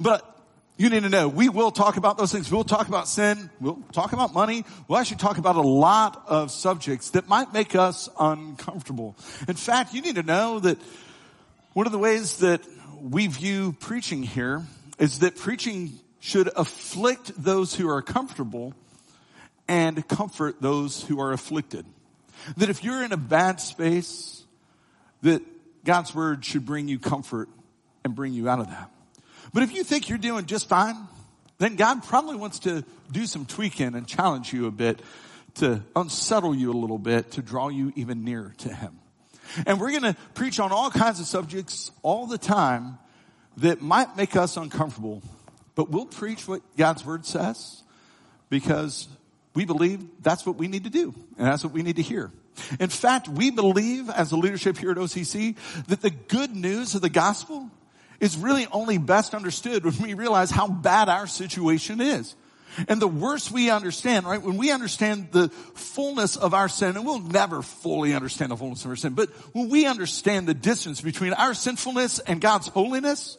But 0.00 0.32
you 0.76 0.90
need 0.90 1.04
to 1.04 1.08
know, 1.08 1.28
we 1.28 1.48
will 1.48 1.70
talk 1.70 1.96
about 1.96 2.18
those 2.18 2.32
things. 2.32 2.50
We'll 2.50 2.64
talk 2.64 2.88
about 2.88 3.08
sin. 3.08 3.48
We'll 3.60 3.82
talk 3.92 4.12
about 4.12 4.34
money. 4.34 4.64
We'll 4.88 4.98
actually 4.98 5.18
talk 5.18 5.38
about 5.38 5.56
a 5.56 5.62
lot 5.62 6.24
of 6.26 6.50
subjects 6.50 7.10
that 7.10 7.28
might 7.28 7.52
make 7.52 7.74
us 7.74 8.10
uncomfortable. 8.18 9.16
In 9.48 9.54
fact, 9.54 9.94
you 9.94 10.02
need 10.02 10.16
to 10.16 10.22
know 10.22 10.58
that 10.60 10.78
one 11.72 11.86
of 11.86 11.92
the 11.92 11.98
ways 11.98 12.38
that 12.38 12.60
we 13.00 13.26
view 13.26 13.74
preaching 13.78 14.22
here 14.22 14.64
is 14.98 15.20
that 15.20 15.36
preaching 15.36 15.98
should 16.26 16.50
afflict 16.56 17.30
those 17.40 17.76
who 17.76 17.88
are 17.88 18.02
comfortable 18.02 18.74
and 19.68 20.06
comfort 20.08 20.60
those 20.60 21.04
who 21.04 21.20
are 21.20 21.32
afflicted. 21.32 21.86
That 22.56 22.68
if 22.68 22.82
you're 22.82 23.04
in 23.04 23.12
a 23.12 23.16
bad 23.16 23.60
space, 23.60 24.42
that 25.22 25.40
God's 25.84 26.12
word 26.12 26.44
should 26.44 26.66
bring 26.66 26.88
you 26.88 26.98
comfort 26.98 27.48
and 28.04 28.12
bring 28.16 28.32
you 28.32 28.48
out 28.48 28.58
of 28.58 28.66
that. 28.66 28.90
But 29.54 29.62
if 29.62 29.72
you 29.72 29.84
think 29.84 30.08
you're 30.08 30.18
doing 30.18 30.46
just 30.46 30.68
fine, 30.68 30.96
then 31.58 31.76
God 31.76 32.02
probably 32.02 32.34
wants 32.34 32.58
to 32.60 32.84
do 33.12 33.24
some 33.26 33.46
tweaking 33.46 33.94
and 33.94 34.04
challenge 34.04 34.52
you 34.52 34.66
a 34.66 34.72
bit 34.72 35.00
to 35.54 35.80
unsettle 35.94 36.56
you 36.56 36.72
a 36.72 36.76
little 36.76 36.98
bit 36.98 37.30
to 37.32 37.40
draw 37.40 37.68
you 37.68 37.92
even 37.94 38.24
nearer 38.24 38.52
to 38.58 38.74
Him. 38.74 38.98
And 39.64 39.78
we're 39.78 39.92
going 39.92 40.12
to 40.12 40.16
preach 40.34 40.58
on 40.58 40.72
all 40.72 40.90
kinds 40.90 41.20
of 41.20 41.26
subjects 41.26 41.92
all 42.02 42.26
the 42.26 42.36
time 42.36 42.98
that 43.58 43.80
might 43.80 44.16
make 44.16 44.34
us 44.34 44.56
uncomfortable, 44.56 45.22
but 45.76 45.90
we'll 45.90 46.06
preach 46.06 46.48
what 46.48 46.62
God's 46.76 47.04
Word 47.04 47.24
says 47.24 47.84
because 48.48 49.06
we 49.54 49.64
believe 49.64 50.04
that's 50.20 50.44
what 50.44 50.56
we 50.56 50.66
need 50.66 50.84
to 50.84 50.90
do 50.90 51.14
and 51.38 51.46
that's 51.46 51.62
what 51.62 51.72
we 51.72 51.82
need 51.82 51.96
to 51.96 52.02
hear. 52.02 52.32
In 52.80 52.88
fact, 52.88 53.28
we 53.28 53.50
believe 53.50 54.10
as 54.10 54.32
a 54.32 54.36
leadership 54.36 54.78
here 54.78 54.90
at 54.90 54.96
OCC 54.96 55.56
that 55.86 56.00
the 56.00 56.10
good 56.10 56.56
news 56.56 56.94
of 56.94 57.02
the 57.02 57.10
gospel 57.10 57.70
is 58.18 58.36
really 58.36 58.66
only 58.72 58.98
best 58.98 59.34
understood 59.34 59.84
when 59.84 59.94
we 59.98 60.14
realize 60.14 60.50
how 60.50 60.66
bad 60.66 61.08
our 61.08 61.26
situation 61.26 62.00
is. 62.00 62.34
And 62.88 63.00
the 63.00 63.08
worse 63.08 63.50
we 63.50 63.70
understand, 63.70 64.26
right? 64.26 64.40
When 64.40 64.56
we 64.56 64.70
understand 64.70 65.28
the 65.32 65.48
fullness 65.48 66.36
of 66.36 66.52
our 66.52 66.68
sin, 66.68 66.96
and 66.96 67.06
we'll 67.06 67.20
never 67.20 67.62
fully 67.62 68.14
understand 68.14 68.52
the 68.52 68.56
fullness 68.56 68.84
of 68.84 68.90
our 68.90 68.96
sin, 68.96 69.14
but 69.14 69.30
when 69.54 69.68
we 69.68 69.86
understand 69.86 70.46
the 70.46 70.54
distance 70.54 71.00
between 71.00 71.32
our 71.34 71.54
sinfulness 71.54 72.18
and 72.18 72.40
God's 72.40 72.68
holiness, 72.68 73.38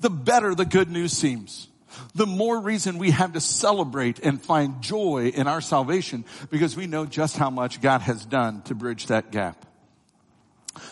the 0.00 0.10
better 0.10 0.54
the 0.54 0.64
good 0.64 0.90
news 0.90 1.12
seems. 1.12 1.68
The 2.14 2.26
more 2.26 2.60
reason 2.60 2.98
we 2.98 3.10
have 3.10 3.32
to 3.34 3.40
celebrate 3.40 4.18
and 4.20 4.40
find 4.40 4.82
joy 4.82 5.32
in 5.34 5.46
our 5.46 5.60
salvation 5.60 6.24
because 6.50 6.76
we 6.76 6.86
know 6.86 7.06
just 7.06 7.36
how 7.36 7.50
much 7.50 7.80
God 7.80 8.00
has 8.00 8.24
done 8.24 8.62
to 8.62 8.74
bridge 8.74 9.06
that 9.06 9.30
gap. 9.30 9.64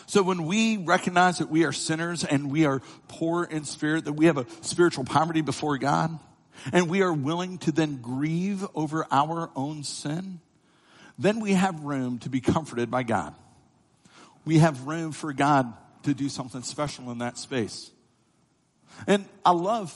So 0.05 0.23
when 0.23 0.45
we 0.45 0.77
recognize 0.77 1.39
that 1.39 1.49
we 1.49 1.65
are 1.65 1.73
sinners 1.73 2.23
and 2.23 2.51
we 2.51 2.65
are 2.65 2.81
poor 3.07 3.43
in 3.43 3.65
spirit, 3.65 4.05
that 4.05 4.13
we 4.13 4.27
have 4.27 4.37
a 4.37 4.45
spiritual 4.61 5.03
poverty 5.03 5.41
before 5.41 5.77
God, 5.77 6.17
and 6.71 6.89
we 6.89 7.01
are 7.01 7.11
willing 7.11 7.57
to 7.59 7.71
then 7.71 8.01
grieve 8.01 8.65
over 8.75 9.05
our 9.11 9.49
own 9.55 9.83
sin, 9.83 10.39
then 11.19 11.39
we 11.39 11.53
have 11.53 11.81
room 11.81 12.19
to 12.19 12.29
be 12.29 12.41
comforted 12.41 12.89
by 12.89 13.03
God. 13.03 13.35
We 14.45 14.59
have 14.59 14.87
room 14.87 15.11
for 15.11 15.33
God 15.33 15.73
to 16.03 16.13
do 16.13 16.29
something 16.29 16.63
special 16.63 17.11
in 17.11 17.19
that 17.19 17.37
space. 17.37 17.91
And 19.07 19.25
I 19.45 19.51
love 19.51 19.93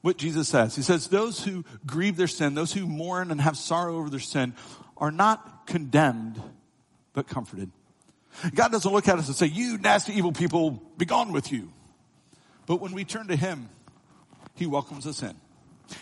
what 0.00 0.16
Jesus 0.16 0.48
says. 0.48 0.76
He 0.76 0.82
says, 0.82 1.08
those 1.08 1.42
who 1.42 1.64
grieve 1.86 2.16
their 2.16 2.28
sin, 2.28 2.54
those 2.54 2.72
who 2.72 2.86
mourn 2.86 3.30
and 3.30 3.40
have 3.40 3.56
sorrow 3.56 3.96
over 3.96 4.10
their 4.10 4.20
sin 4.20 4.54
are 4.96 5.10
not 5.10 5.66
condemned, 5.66 6.40
but 7.12 7.28
comforted. 7.28 7.70
God 8.54 8.70
doesn't 8.70 8.92
look 8.92 9.08
at 9.08 9.18
us 9.18 9.26
and 9.26 9.36
say, 9.36 9.46
you 9.46 9.78
nasty 9.78 10.12
evil 10.12 10.32
people, 10.32 10.82
be 10.96 11.04
gone 11.04 11.32
with 11.32 11.50
you. 11.50 11.72
But 12.66 12.80
when 12.80 12.92
we 12.92 13.04
turn 13.04 13.28
to 13.28 13.36
Him, 13.36 13.68
He 14.54 14.66
welcomes 14.66 15.06
us 15.06 15.22
in. 15.22 15.34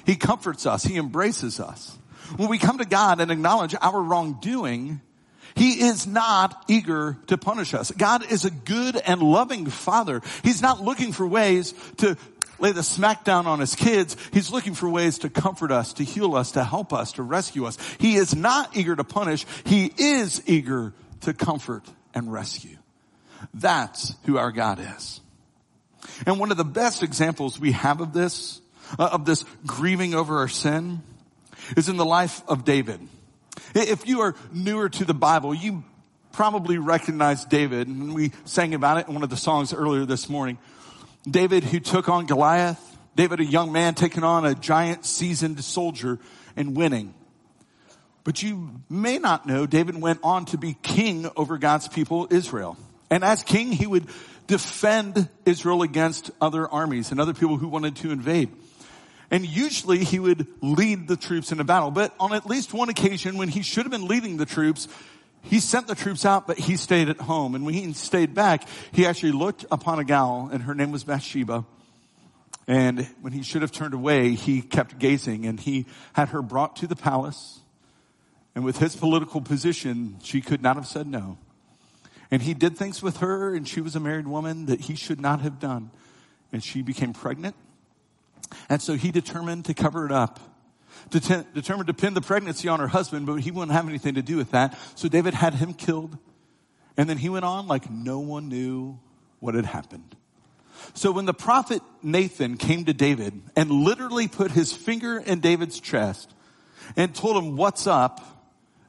He 0.04 0.16
comforts 0.16 0.66
us. 0.66 0.84
He 0.84 0.96
embraces 0.96 1.60
us. 1.60 1.96
When 2.36 2.48
we 2.48 2.58
come 2.58 2.78
to 2.78 2.84
God 2.84 3.20
and 3.20 3.30
acknowledge 3.30 3.74
our 3.80 4.02
wrongdoing, 4.02 5.00
He 5.54 5.84
is 5.84 6.06
not 6.06 6.64
eager 6.68 7.16
to 7.28 7.38
punish 7.38 7.72
us. 7.72 7.92
God 7.92 8.30
is 8.30 8.44
a 8.44 8.50
good 8.50 8.96
and 8.96 9.22
loving 9.22 9.66
Father. 9.66 10.22
He's 10.42 10.60
not 10.60 10.82
looking 10.82 11.12
for 11.12 11.26
ways 11.26 11.72
to 11.98 12.16
lay 12.58 12.72
the 12.72 12.80
smackdown 12.80 13.46
on 13.46 13.60
His 13.60 13.74
kids. 13.74 14.16
He's 14.32 14.50
looking 14.50 14.74
for 14.74 14.88
ways 14.88 15.18
to 15.18 15.30
comfort 15.30 15.70
us, 15.70 15.92
to 15.94 16.04
heal 16.04 16.34
us, 16.34 16.52
to 16.52 16.64
help 16.64 16.92
us, 16.92 17.12
to 17.12 17.22
rescue 17.22 17.66
us. 17.66 17.78
He 17.98 18.16
is 18.16 18.34
not 18.34 18.76
eager 18.76 18.96
to 18.96 19.04
punish. 19.04 19.46
He 19.64 19.92
is 19.96 20.42
eager 20.46 20.92
to 21.22 21.34
comfort 21.34 21.84
and 22.14 22.32
rescue. 22.32 22.76
That's 23.54 24.14
who 24.24 24.38
our 24.38 24.52
God 24.52 24.80
is. 24.96 25.20
And 26.26 26.38
one 26.38 26.50
of 26.50 26.56
the 26.56 26.64
best 26.64 27.02
examples 27.02 27.58
we 27.58 27.72
have 27.72 28.00
of 28.00 28.12
this, 28.12 28.60
uh, 28.98 29.08
of 29.12 29.24
this 29.24 29.44
grieving 29.66 30.14
over 30.14 30.38
our 30.38 30.48
sin, 30.48 31.02
is 31.76 31.88
in 31.88 31.96
the 31.96 32.04
life 32.04 32.42
of 32.48 32.64
David. 32.64 33.00
If 33.74 34.06
you 34.06 34.20
are 34.20 34.34
newer 34.52 34.88
to 34.88 35.04
the 35.04 35.14
Bible, 35.14 35.54
you 35.54 35.84
probably 36.32 36.78
recognize 36.78 37.44
David, 37.44 37.88
and 37.88 38.14
we 38.14 38.32
sang 38.44 38.74
about 38.74 38.98
it 38.98 39.08
in 39.08 39.14
one 39.14 39.22
of 39.22 39.30
the 39.30 39.36
songs 39.36 39.72
earlier 39.72 40.04
this 40.04 40.28
morning. 40.28 40.58
David 41.28 41.64
who 41.64 41.80
took 41.80 42.08
on 42.08 42.26
Goliath, 42.26 42.80
David, 43.16 43.40
a 43.40 43.44
young 43.44 43.72
man 43.72 43.94
taking 43.94 44.22
on 44.22 44.44
a 44.44 44.54
giant 44.54 45.04
seasoned 45.04 45.62
soldier 45.64 46.18
and 46.54 46.76
winning. 46.76 47.14
But 48.24 48.42
you 48.42 48.80
may 48.90 49.18
not 49.18 49.46
know 49.46 49.66
David 49.66 50.00
went 50.00 50.20
on 50.22 50.46
to 50.46 50.58
be 50.58 50.76
king 50.82 51.30
over 51.36 51.58
God's 51.58 51.88
people, 51.88 52.28
Israel. 52.30 52.76
And 53.10 53.24
as 53.24 53.42
king, 53.42 53.72
he 53.72 53.86
would 53.86 54.06
defend 54.46 55.28
Israel 55.44 55.82
against 55.82 56.30
other 56.40 56.68
armies 56.68 57.10
and 57.10 57.20
other 57.20 57.34
people 57.34 57.56
who 57.56 57.68
wanted 57.68 57.96
to 57.96 58.10
invade. 58.10 58.50
And 59.30 59.44
usually 59.44 60.04
he 60.04 60.18
would 60.18 60.46
lead 60.60 61.08
the 61.08 61.16
troops 61.16 61.50
in 61.50 61.58
a 61.58 61.64
battle. 61.64 61.90
But 61.90 62.14
on 62.20 62.32
at 62.32 62.46
least 62.46 62.72
one 62.72 62.88
occasion 62.88 63.38
when 63.38 63.48
he 63.48 63.62
should 63.62 63.84
have 63.84 63.90
been 63.90 64.06
leading 64.06 64.36
the 64.36 64.46
troops, 64.46 64.88
he 65.48 65.60
sent 65.60 65.86
the 65.86 65.94
troops 65.94 66.24
out, 66.24 66.46
but 66.46 66.58
he 66.58 66.76
stayed 66.76 67.08
at 67.08 67.20
home. 67.20 67.54
And 67.54 67.64
when 67.64 67.74
he 67.74 67.92
stayed 67.92 68.34
back, 68.34 68.68
he 68.92 69.06
actually 69.06 69.32
looked 69.32 69.64
upon 69.70 69.98
a 69.98 70.04
gal 70.04 70.48
and 70.52 70.62
her 70.64 70.74
name 70.74 70.90
was 70.90 71.04
Bathsheba. 71.04 71.64
And 72.66 73.06
when 73.20 73.32
he 73.32 73.42
should 73.42 73.62
have 73.62 73.70
turned 73.70 73.94
away, 73.94 74.32
he 74.32 74.60
kept 74.60 74.98
gazing 74.98 75.46
and 75.46 75.60
he 75.60 75.86
had 76.14 76.30
her 76.30 76.42
brought 76.42 76.76
to 76.76 76.88
the 76.88 76.96
palace. 76.96 77.60
And 78.54 78.64
with 78.64 78.78
his 78.78 78.96
political 78.96 79.40
position, 79.40 80.16
she 80.22 80.40
could 80.40 80.62
not 80.62 80.76
have 80.76 80.86
said 80.86 81.06
no. 81.06 81.38
And 82.30 82.42
he 82.42 82.54
did 82.54 82.76
things 82.76 83.02
with 83.02 83.18
her 83.18 83.54
and 83.54 83.68
she 83.68 83.80
was 83.80 83.94
a 83.94 84.00
married 84.00 84.26
woman 84.26 84.66
that 84.66 84.80
he 84.80 84.96
should 84.96 85.20
not 85.20 85.42
have 85.42 85.60
done. 85.60 85.90
And 86.52 86.62
she 86.62 86.82
became 86.82 87.12
pregnant. 87.12 87.54
And 88.68 88.82
so 88.82 88.94
he 88.94 89.12
determined 89.12 89.66
to 89.66 89.74
cover 89.74 90.06
it 90.06 90.12
up 90.12 90.40
determined 91.10 91.86
to 91.86 91.94
pin 91.94 92.14
the 92.14 92.20
pregnancy 92.20 92.68
on 92.68 92.80
her 92.80 92.88
husband, 92.88 93.26
but 93.26 93.36
he 93.36 93.50
wouldn't 93.50 93.72
have 93.72 93.88
anything 93.88 94.14
to 94.14 94.22
do 94.22 94.36
with 94.36 94.50
that. 94.50 94.76
So 94.94 95.08
David 95.08 95.34
had 95.34 95.54
him 95.54 95.74
killed. 95.74 96.18
And 96.96 97.08
then 97.08 97.18
he 97.18 97.28
went 97.28 97.44
on 97.44 97.66
like 97.66 97.90
no 97.90 98.20
one 98.20 98.48
knew 98.48 98.98
what 99.40 99.54
had 99.54 99.66
happened. 99.66 100.16
So 100.94 101.12
when 101.12 101.26
the 101.26 101.34
prophet 101.34 101.82
Nathan 102.02 102.56
came 102.56 102.84
to 102.86 102.92
David 102.92 103.40
and 103.54 103.70
literally 103.70 104.28
put 104.28 104.50
his 104.50 104.72
finger 104.72 105.18
in 105.18 105.40
David's 105.40 105.80
chest 105.80 106.32
and 106.96 107.14
told 107.14 107.42
him 107.42 107.56
what's 107.56 107.86
up, 107.86 108.20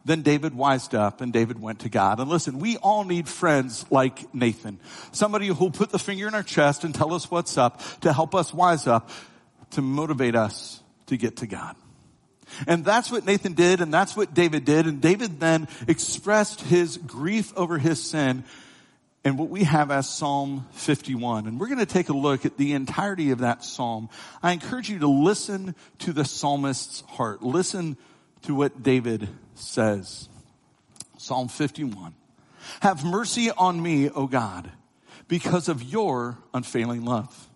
then 0.06 0.22
David 0.22 0.56
wised 0.56 0.96
up 0.96 1.20
and 1.20 1.34
David 1.34 1.60
went 1.60 1.80
to 1.80 1.90
God. 1.90 2.20
And 2.20 2.30
listen, 2.30 2.60
we 2.60 2.78
all 2.78 3.04
need 3.04 3.28
friends 3.28 3.86
like 3.90 4.34
Nathan. 4.34 4.80
Somebody 5.12 5.48
who'll 5.48 5.72
put 5.72 5.90
the 5.90 6.00
finger 6.00 6.28
in 6.28 6.34
our 6.34 6.44
chest 6.44 6.86
and 6.86 6.96
tell 6.96 7.14
us 7.14 7.30
what's 7.30 7.58
up 7.58 7.82
to 8.02 8.14
help 8.14 8.34
us 8.34 8.54
wise 8.54 8.88
up, 8.88 9.10
to 9.72 9.82
motivate 9.82 10.36
us 10.36 10.82
to 11.08 11.18
get 11.18 11.38
to 11.38 11.48
God. 11.48 11.76
And 12.66 12.84
that's 12.84 13.12
what 13.12 13.26
Nathan 13.26 13.54
did 13.54 13.82
and 13.82 13.94
that's 13.94 14.16
what 14.16 14.34
David 14.34 14.66
did. 14.66 14.88
And 14.88 15.02
David 15.02 15.40
then 15.40 15.68
expressed 15.88 16.62
his 16.62 16.98
grief 16.98 17.56
over 17.56 17.78
his 17.78 18.02
sin 18.02 18.44
and 19.24 19.38
what 19.38 19.50
we 19.50 19.66
have 19.66 19.92
as 19.92 20.10
Psalm 20.10 20.66
51. 20.72 21.48
And 21.48 21.60
we're 21.60 21.68
going 21.68 21.80
to 21.80 21.86
take 21.86 22.10
a 22.10 22.14
look 22.14 22.46
at 22.46 22.58
the 22.58 22.74
entirety 22.74 23.32
of 23.32 23.40
that 23.40 23.64
Psalm. 23.64 24.10
I 24.42 24.54
encourage 24.54 24.90
you 24.90 25.00
to 25.00 25.08
listen 25.08 25.76
to 26.00 26.14
the 26.14 26.24
psalmist's 26.24 27.02
heart. 27.02 27.44
Listen 27.44 27.98
to 28.44 28.56
what 28.56 28.84
David 28.84 29.28
says. 29.56 30.30
Psalm 31.18 31.50
51. 31.50 32.14
Have 32.82 33.04
mercy 33.04 33.52
on 33.52 33.82
me, 33.82 34.10
O 34.10 34.28
God, 34.28 34.72
because 35.28 35.68
of 35.68 35.84
your 35.84 36.38
unfailing 36.54 37.04
love 37.04 37.47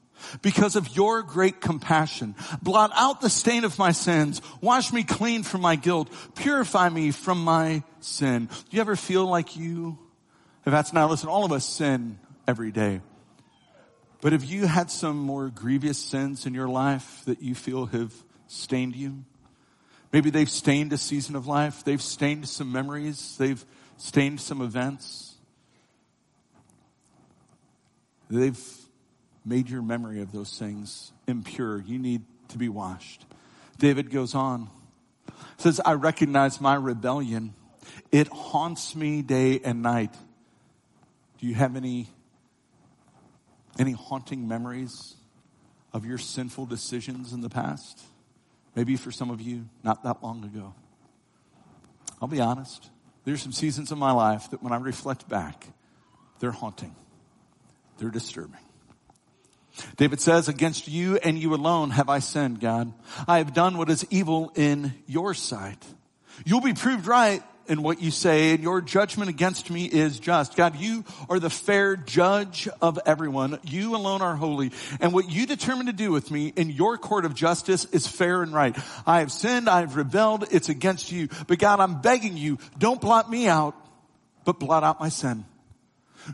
because 0.42 0.76
of 0.76 0.96
your 0.96 1.22
great 1.22 1.62
compassion. 1.62 2.36
Blot 2.62 2.92
out 2.96 3.22
the 3.22 3.30
stain 3.30 3.64
of 3.64 3.78
my 3.78 3.92
sins. 3.92 4.42
Wash 4.62 4.92
me 4.92 5.04
clean 5.04 5.44
from 5.44 5.62
my 5.62 5.76
guilt. 5.76 6.10
Purify 6.36 6.90
me 6.90 7.12
from 7.12 7.44
my 7.44 7.84
sin. 8.00 8.46
Do 8.46 8.76
you 8.76 8.82
ever 8.82 8.96
feel 8.96 9.26
like 9.26 9.56
you, 9.56 9.98
if 10.66 10.72
that's 10.72 10.94
not, 10.94 11.10
listen, 11.10 11.30
all 11.30 11.46
of 11.46 11.52
us 11.52 11.66
sin 11.66 12.20
every 12.48 12.72
day. 12.72 13.02
But 14.22 14.34
have 14.34 14.44
you 14.44 14.68
had 14.68 14.92
some 14.92 15.18
more 15.18 15.50
grievous 15.50 15.98
sins 15.98 16.46
in 16.46 16.54
your 16.54 16.68
life 16.68 17.24
that 17.26 17.42
you 17.42 17.56
feel 17.56 17.88
have 17.88 18.14
stained 18.48 18.96
you? 18.96 19.26
Maybe 20.14 20.30
they've 20.30 20.50
stained 20.50 20.94
a 20.94 20.98
season 20.98 21.36
of 21.36 21.48
life. 21.48 21.84
They've 21.84 22.02
stained 22.02 22.48
some 22.48 22.72
memories. 22.72 23.36
They've 23.38 23.64
stained 23.98 24.42
some 24.42 24.62
events. 24.62 25.36
They've 28.30 28.60
made 29.44 29.70
your 29.70 29.82
memory 29.82 30.22
of 30.22 30.32
those 30.32 30.58
things 30.58 31.12
impure. 31.28 31.80
You 31.80 32.00
need 32.00 32.24
to 32.50 32.58
be 32.58 32.70
washed. 32.70 33.26
David 33.78 34.12
goes 34.12 34.36
on, 34.36 34.70
says, 35.58 35.82
I 35.84 35.94
recognize 35.94 36.62
my 36.62 36.76
rebellion. 36.76 37.54
It 38.12 38.28
haunts 38.28 38.96
me 38.96 39.22
day 39.22 39.60
and 39.64 39.82
night. 39.82 40.14
Do 41.40 41.48
you 41.48 41.56
have 41.56 41.76
any, 41.76 42.08
any 43.80 43.94
haunting 43.94 44.48
memories 44.48 45.16
of 45.94 46.06
your 46.06 46.20
sinful 46.20 46.68
decisions 46.68 47.34
in 47.34 47.42
the 47.42 47.50
past? 47.50 48.00
Maybe 48.76 48.96
for 48.96 49.12
some 49.12 49.32
of 49.32 49.42
you, 49.42 49.68
not 49.84 50.04
that 50.04 50.22
long 50.22 50.44
ago. 50.46 50.74
I'll 52.22 52.28
be 52.28 52.40
honest. 52.40 52.90
There's 53.26 53.42
some 53.42 53.52
seasons 53.52 53.92
of 53.92 53.98
my 53.98 54.12
life 54.12 54.52
that 54.52 54.62
when 54.62 54.72
I 54.72 54.78
reflect 54.78 55.28
back, 55.28 55.66
they're 56.40 56.52
haunting. 56.52 56.96
They're 57.98 58.10
disturbing. 58.10 58.60
David 59.98 60.20
says, 60.20 60.48
against 60.48 60.88
you 60.88 61.18
and 61.18 61.38
you 61.38 61.54
alone 61.54 61.92
have 61.92 62.10
I 62.10 62.20
sinned, 62.20 62.60
God. 62.60 62.94
I 63.28 63.38
have 63.38 63.54
done 63.54 63.78
what 63.78 63.90
is 63.90 64.06
evil 64.10 64.52
in 64.56 64.94
your 65.08 65.34
sight. 65.34 65.84
You'll 66.46 66.62
be 66.62 66.74
proved 66.74 67.08
right 67.08 67.44
in 67.68 67.84
what 67.84 68.02
you 68.02 68.12
say 68.12 68.52
and 68.52 68.62
your 68.62 68.82
judgment 68.82 69.30
against 69.30 69.70
me 69.70 69.86
is 69.86 70.20
just. 70.20 70.56
God, 70.56 70.76
you 70.76 71.06
are 71.30 71.40
the 71.40 71.50
fair 71.50 71.96
judge 71.96 72.68
of 72.82 73.00
everyone. 73.06 73.60
You 73.64 73.96
alone 73.96 74.22
are 74.22 74.36
holy. 74.36 74.72
And 75.00 75.14
what 75.14 75.30
you 75.30 75.46
determine 75.46 75.86
to 75.86 75.94
do 75.94 76.12
with 76.12 76.32
me 76.32 76.52
in 76.56 76.70
your 76.70 76.98
court 76.98 77.24
of 77.24 77.34
justice 77.34 77.86
is 77.86 78.08
fair 78.08 78.44
and 78.44 78.54
right. 78.54 78.78
I 79.06 79.20
have 79.20 79.32
sinned. 79.32 79.70
I 79.70 79.82
have 79.82 79.96
rebelled. 79.96 80.48
It's 80.52 80.70
against 80.70 81.12
you. 81.12 81.30
But 81.48 81.60
God, 81.60 81.80
I'm 81.80 82.02
begging 82.02 82.36
you, 82.36 82.58
don't 82.78 83.00
blot 83.00 83.30
me 83.30 83.48
out, 83.48 83.76
but 84.44 84.60
blot 84.60 84.84
out 84.84 85.00
my 85.00 85.10
sin. 85.10 85.46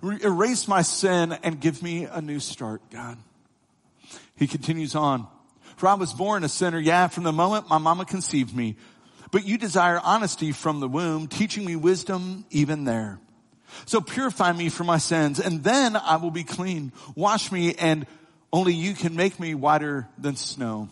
Erase 0.01 0.67
my 0.67 0.81
sin 0.81 1.37
and 1.43 1.59
give 1.59 1.81
me 1.81 2.05
a 2.05 2.21
new 2.21 2.39
start, 2.39 2.81
God. 2.89 3.17
He 4.37 4.47
continues 4.47 4.95
on. 4.95 5.27
For 5.75 5.87
I 5.87 5.95
was 5.95 6.13
born 6.13 6.43
a 6.43 6.49
sinner, 6.49 6.79
yeah, 6.79 7.07
from 7.07 7.23
the 7.23 7.31
moment 7.31 7.69
my 7.69 7.77
mama 7.77 8.05
conceived 8.05 8.55
me. 8.55 8.77
But 9.31 9.45
you 9.45 9.57
desire 9.57 9.99
honesty 10.01 10.51
from 10.51 10.79
the 10.79 10.87
womb, 10.87 11.27
teaching 11.27 11.65
me 11.65 11.75
wisdom 11.75 12.45
even 12.49 12.85
there. 12.85 13.19
So 13.85 13.99
purify 13.99 14.53
me 14.53 14.69
from 14.69 14.87
my 14.87 14.97
sins, 14.97 15.39
and 15.39 15.63
then 15.63 15.95
I 15.95 16.15
will 16.15 16.31
be 16.31 16.43
clean. 16.43 16.93
Wash 17.15 17.51
me, 17.51 17.75
and 17.75 18.07
only 18.53 18.73
you 18.73 18.93
can 18.93 19.15
make 19.15 19.39
me 19.39 19.53
whiter 19.53 20.07
than 20.17 20.35
snow. 20.35 20.87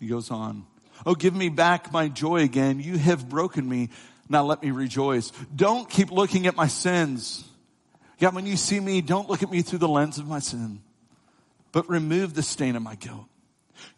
He 0.00 0.06
goes 0.06 0.30
on. 0.30 0.64
Oh, 1.04 1.14
give 1.14 1.34
me 1.34 1.48
back 1.48 1.92
my 1.92 2.08
joy 2.08 2.42
again. 2.42 2.80
You 2.80 2.96
have 2.96 3.28
broken 3.28 3.68
me. 3.68 3.90
Now 4.28 4.44
let 4.44 4.62
me 4.62 4.70
rejoice. 4.70 5.30
Don't 5.54 5.88
keep 5.88 6.10
looking 6.10 6.46
at 6.46 6.56
my 6.56 6.66
sins. 6.66 7.44
Yeah, 8.18 8.30
when 8.30 8.46
you 8.46 8.56
see 8.56 8.80
me, 8.80 9.00
don't 9.00 9.28
look 9.28 9.42
at 9.42 9.50
me 9.50 9.62
through 9.62 9.78
the 9.78 9.88
lens 9.88 10.18
of 10.18 10.26
my 10.26 10.38
sin 10.38 10.80
but 11.78 11.88
remove 11.88 12.34
the 12.34 12.42
stain 12.42 12.74
of 12.74 12.82
my 12.82 12.96
guilt. 12.96 13.26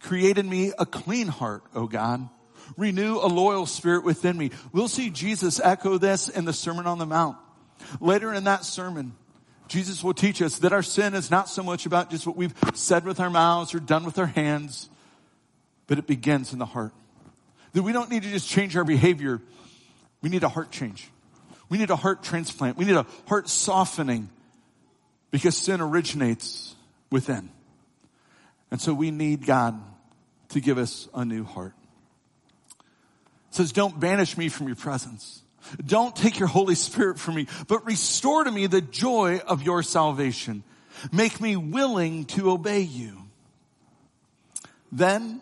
Create 0.03 0.37
in 0.37 0.47
me 0.47 0.71
a 0.79 0.85
clean 0.85 1.29
heart, 1.29 1.63
O 1.75 1.87
God. 1.87 2.29
Renew 2.77 3.17
a 3.17 3.25
loyal 3.25 3.65
spirit 3.65 4.05
within 4.05 4.37
me. 4.37 4.51
We'll 4.71 4.87
see 4.87 5.09
Jesus 5.09 5.59
echo 5.59 5.97
this 5.97 6.29
in 6.29 6.45
the 6.45 6.53
Sermon 6.53 6.87
on 6.87 6.99
the 6.99 7.07
Mount. 7.07 7.39
Later 7.99 8.35
in 8.35 8.45
that 8.45 8.67
sermon, 8.67 9.15
Jesus 9.67 10.05
will 10.05 10.13
teach 10.13 10.43
us 10.43 10.59
that 10.59 10.75
our 10.75 10.83
sin 10.83 11.15
is 11.15 11.31
not 11.31 11.49
so 11.49 11.63
much 11.63 11.87
about 11.87 12.11
just 12.11 12.27
what 12.27 12.37
we've 12.37 12.53
said 12.75 13.07
with 13.07 13.19
our 13.19 13.31
mouths 13.31 13.75
or 13.75 13.81
done 13.81 14.05
with 14.05 14.19
our 14.19 14.27
hands, 14.27 14.91
but 15.87 15.97
it 15.97 16.07
begins 16.07 16.53
in 16.53 16.59
the 16.59 16.67
heart. 16.67 16.93
That 17.73 17.83
we 17.83 17.95
don't 17.95 18.11
need 18.11 18.25
to 18.25 18.31
just 18.31 18.47
change 18.47 18.77
our 18.77 18.85
behavior. 18.85 19.41
We 20.21 20.29
need 20.29 20.43
a 20.43 20.51
heart 20.51 20.71
change. 20.71 21.09
We 21.71 21.79
need 21.79 21.89
a 21.89 21.97
heart 21.97 22.23
transplant. 22.23 22.77
We 22.77 22.85
need 22.85 22.97
a 22.97 23.07
heart 23.27 23.49
softening 23.49 24.29
because 25.31 25.57
sin 25.57 25.81
originates 25.81 26.77
within. 27.11 27.49
And 28.71 28.81
so 28.81 28.95
we 28.95 29.11
need 29.11 29.45
God 29.47 29.81
to 30.51 30.61
give 30.61 30.79
us 30.79 31.09
a 31.15 31.25
new 31.25 31.45
heart. 31.45 31.75
It 33.51 33.55
says, 33.57 33.73
don't 33.73 33.99
banish 33.99 34.37
me 34.37 34.49
from 34.49 34.69
your 34.69 34.77
presence. 34.77 35.43
Don't 35.85 36.15
take 36.15 36.39
your 36.39 36.49
Holy 36.49 36.75
Spirit 36.75 37.19
from 37.19 37.35
me, 37.35 37.47
but 37.69 37.85
restore 37.85 38.45
to 38.45 38.51
me 38.51 38.67
the 38.67 38.81
joy 38.81 39.41
of 39.47 39.63
your 39.63 39.83
salvation. 39.83 40.63
Make 41.13 41.41
me 41.41 41.57
willing 41.57 42.27
to 42.27 42.51
obey 42.51 42.81
you. 42.81 43.17
Then, 44.93 45.41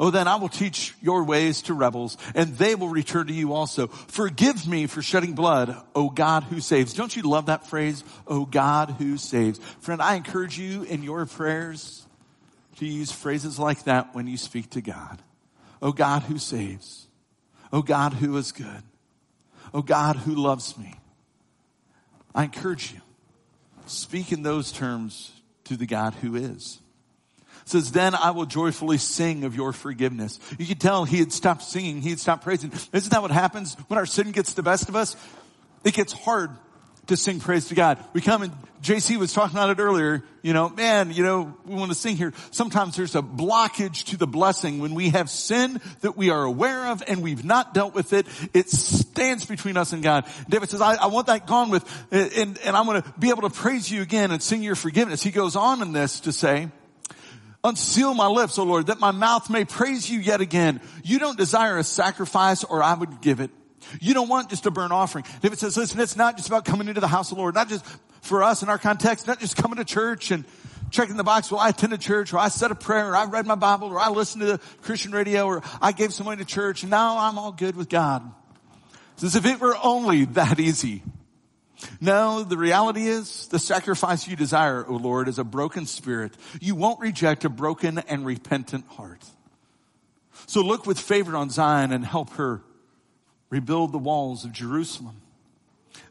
oh, 0.00 0.10
then 0.10 0.28
I 0.28 0.36
will 0.36 0.48
teach 0.48 0.94
your 1.02 1.24
ways 1.24 1.62
to 1.62 1.74
rebels 1.74 2.16
and 2.34 2.56
they 2.56 2.74
will 2.74 2.88
return 2.88 3.26
to 3.26 3.32
you 3.32 3.52
also. 3.52 3.88
Forgive 3.88 4.66
me 4.66 4.86
for 4.86 5.02
shedding 5.02 5.34
blood, 5.34 5.76
O 5.94 6.08
God 6.08 6.44
who 6.44 6.60
saves. 6.60 6.94
Don't 6.94 7.14
you 7.14 7.22
love 7.22 7.46
that 7.46 7.66
phrase? 7.66 8.02
O 8.26 8.44
God 8.44 8.94
who 8.98 9.18
saves. 9.18 9.58
Friend, 9.80 10.00
I 10.00 10.14
encourage 10.14 10.58
you 10.58 10.82
in 10.84 11.02
your 11.02 11.26
prayers 11.26 12.06
to 12.78 12.86
use 12.86 13.12
phrases 13.12 13.58
like 13.58 13.84
that 13.84 14.14
when 14.14 14.26
you 14.26 14.36
speak 14.36 14.70
to 14.70 14.80
God. 14.80 15.22
Oh 15.80 15.92
God 15.92 16.22
who 16.22 16.38
saves. 16.38 17.06
Oh 17.72 17.82
God 17.82 18.14
who 18.14 18.36
is 18.36 18.52
good. 18.52 18.82
Oh 19.74 19.82
God 19.82 20.16
who 20.16 20.34
loves 20.34 20.76
me. 20.78 20.94
I 22.34 22.44
encourage 22.44 22.92
you, 22.92 23.00
speak 23.86 24.32
in 24.32 24.42
those 24.42 24.70
terms 24.70 25.32
to 25.64 25.76
the 25.76 25.86
God 25.86 26.14
who 26.14 26.36
is. 26.36 26.78
It 27.62 27.68
says, 27.70 27.92
then 27.92 28.14
I 28.14 28.30
will 28.30 28.46
joyfully 28.46 28.96
sing 28.96 29.44
of 29.44 29.54
your 29.54 29.72
forgiveness. 29.72 30.38
You 30.58 30.66
could 30.66 30.80
tell 30.80 31.04
he 31.04 31.18
had 31.18 31.32
stopped 31.32 31.62
singing. 31.62 32.00
He 32.00 32.10
had 32.10 32.20
stopped 32.20 32.44
praising. 32.44 32.72
Isn't 32.92 33.10
that 33.10 33.20
what 33.20 33.30
happens 33.30 33.74
when 33.88 33.98
our 33.98 34.06
sin 34.06 34.30
gets 34.32 34.54
the 34.54 34.62
best 34.62 34.88
of 34.88 34.96
us? 34.96 35.16
It 35.84 35.94
gets 35.94 36.12
hard 36.12 36.50
to 37.08 37.16
sing 37.16 37.40
praise 37.40 37.68
to 37.68 37.74
God. 37.74 38.02
We 38.12 38.20
come 38.20 38.42
and 38.42 38.52
JC 38.82 39.16
was 39.16 39.32
talking 39.32 39.56
about 39.56 39.70
it 39.70 39.80
earlier, 39.80 40.22
you 40.42 40.52
know, 40.52 40.68
man, 40.68 41.10
you 41.12 41.24
know, 41.24 41.54
we 41.66 41.74
want 41.74 41.90
to 41.90 41.96
sing 41.96 42.16
here. 42.16 42.32
Sometimes 42.52 42.96
there's 42.96 43.16
a 43.16 43.22
blockage 43.22 44.04
to 44.06 44.16
the 44.16 44.26
blessing 44.26 44.78
when 44.78 44.94
we 44.94 45.10
have 45.10 45.28
sin 45.28 45.80
that 46.02 46.16
we 46.16 46.30
are 46.30 46.44
aware 46.44 46.86
of 46.86 47.02
and 47.08 47.22
we've 47.22 47.44
not 47.44 47.74
dealt 47.74 47.92
with 47.92 48.12
it. 48.12 48.26
It 48.54 48.70
stands 48.70 49.46
between 49.46 49.76
us 49.76 49.92
and 49.92 50.02
God. 50.02 50.26
David 50.48 50.70
says, 50.70 50.80
I, 50.80 50.94
I 50.94 51.06
want 51.06 51.26
that 51.26 51.46
gone 51.46 51.70
with, 51.70 51.84
and, 52.12 52.58
and 52.58 52.76
I'm 52.76 52.86
going 52.86 53.02
to 53.02 53.14
be 53.18 53.30
able 53.30 53.42
to 53.42 53.50
praise 53.50 53.90
you 53.90 54.00
again 54.00 54.30
and 54.30 54.40
sing 54.40 54.62
your 54.62 54.76
forgiveness. 54.76 55.22
He 55.22 55.32
goes 55.32 55.56
on 55.56 55.82
in 55.82 55.92
this 55.92 56.20
to 56.20 56.32
say, 56.32 56.68
Unseal 57.64 58.14
my 58.14 58.28
lips, 58.28 58.56
O 58.58 58.62
Lord, 58.62 58.86
that 58.86 59.00
my 59.00 59.10
mouth 59.10 59.50
may 59.50 59.64
praise 59.64 60.08
you 60.08 60.20
yet 60.20 60.40
again. 60.40 60.80
You 61.02 61.18
don't 61.18 61.36
desire 61.36 61.76
a 61.78 61.84
sacrifice 61.84 62.62
or 62.62 62.84
I 62.84 62.94
would 62.94 63.20
give 63.20 63.40
it. 63.40 63.50
You 64.00 64.14
don't 64.14 64.28
want 64.28 64.50
just 64.50 64.66
a 64.66 64.70
burnt 64.70 64.92
offering. 64.92 65.24
David 65.40 65.58
says, 65.58 65.76
listen, 65.76 66.00
it's 66.00 66.16
not 66.16 66.36
just 66.36 66.48
about 66.48 66.64
coming 66.64 66.88
into 66.88 67.00
the 67.00 67.08
house 67.08 67.30
of 67.30 67.36
the 67.36 67.42
Lord, 67.42 67.54
not 67.54 67.68
just 67.68 67.84
for 68.20 68.42
us 68.42 68.62
in 68.62 68.68
our 68.68 68.78
context, 68.78 69.26
not 69.26 69.40
just 69.40 69.56
coming 69.56 69.76
to 69.76 69.84
church 69.84 70.30
and 70.30 70.44
checking 70.90 71.16
the 71.16 71.24
box. 71.24 71.50
Well, 71.50 71.60
I 71.60 71.68
attended 71.68 72.00
church 72.00 72.32
or 72.32 72.38
I 72.38 72.48
said 72.48 72.70
a 72.70 72.74
prayer 72.74 73.10
or 73.10 73.16
I 73.16 73.24
read 73.24 73.46
my 73.46 73.54
Bible 73.54 73.88
or 73.88 73.98
I 73.98 74.10
listened 74.10 74.42
to 74.42 74.46
the 74.46 74.58
Christian 74.82 75.12
radio 75.12 75.46
or 75.46 75.62
I 75.80 75.92
gave 75.92 76.12
some 76.12 76.26
money 76.26 76.38
to 76.38 76.44
church 76.44 76.82
and 76.82 76.90
now 76.90 77.18
I'm 77.18 77.38
all 77.38 77.52
good 77.52 77.76
with 77.76 77.88
God. 77.88 78.22
It's 79.14 79.24
as 79.24 79.36
if 79.36 79.46
it 79.46 79.60
were 79.60 79.76
only 79.82 80.26
that 80.26 80.60
easy. 80.60 81.02
No, 82.00 82.42
the 82.42 82.56
reality 82.56 83.06
is 83.06 83.46
the 83.48 83.58
sacrifice 83.58 84.26
you 84.26 84.36
desire, 84.36 84.84
O 84.86 84.94
Lord, 84.94 85.28
is 85.28 85.38
a 85.38 85.44
broken 85.44 85.86
spirit. 85.86 86.32
You 86.60 86.74
won't 86.74 87.00
reject 87.00 87.44
a 87.44 87.48
broken 87.48 87.98
and 87.98 88.26
repentant 88.26 88.86
heart. 88.88 89.24
So 90.46 90.62
look 90.62 90.86
with 90.86 90.98
favor 90.98 91.36
on 91.36 91.50
Zion 91.50 91.92
and 91.92 92.04
help 92.04 92.30
her 92.30 92.62
rebuild 93.50 93.92
the 93.92 93.98
walls 93.98 94.44
of 94.44 94.52
Jerusalem. 94.52 95.20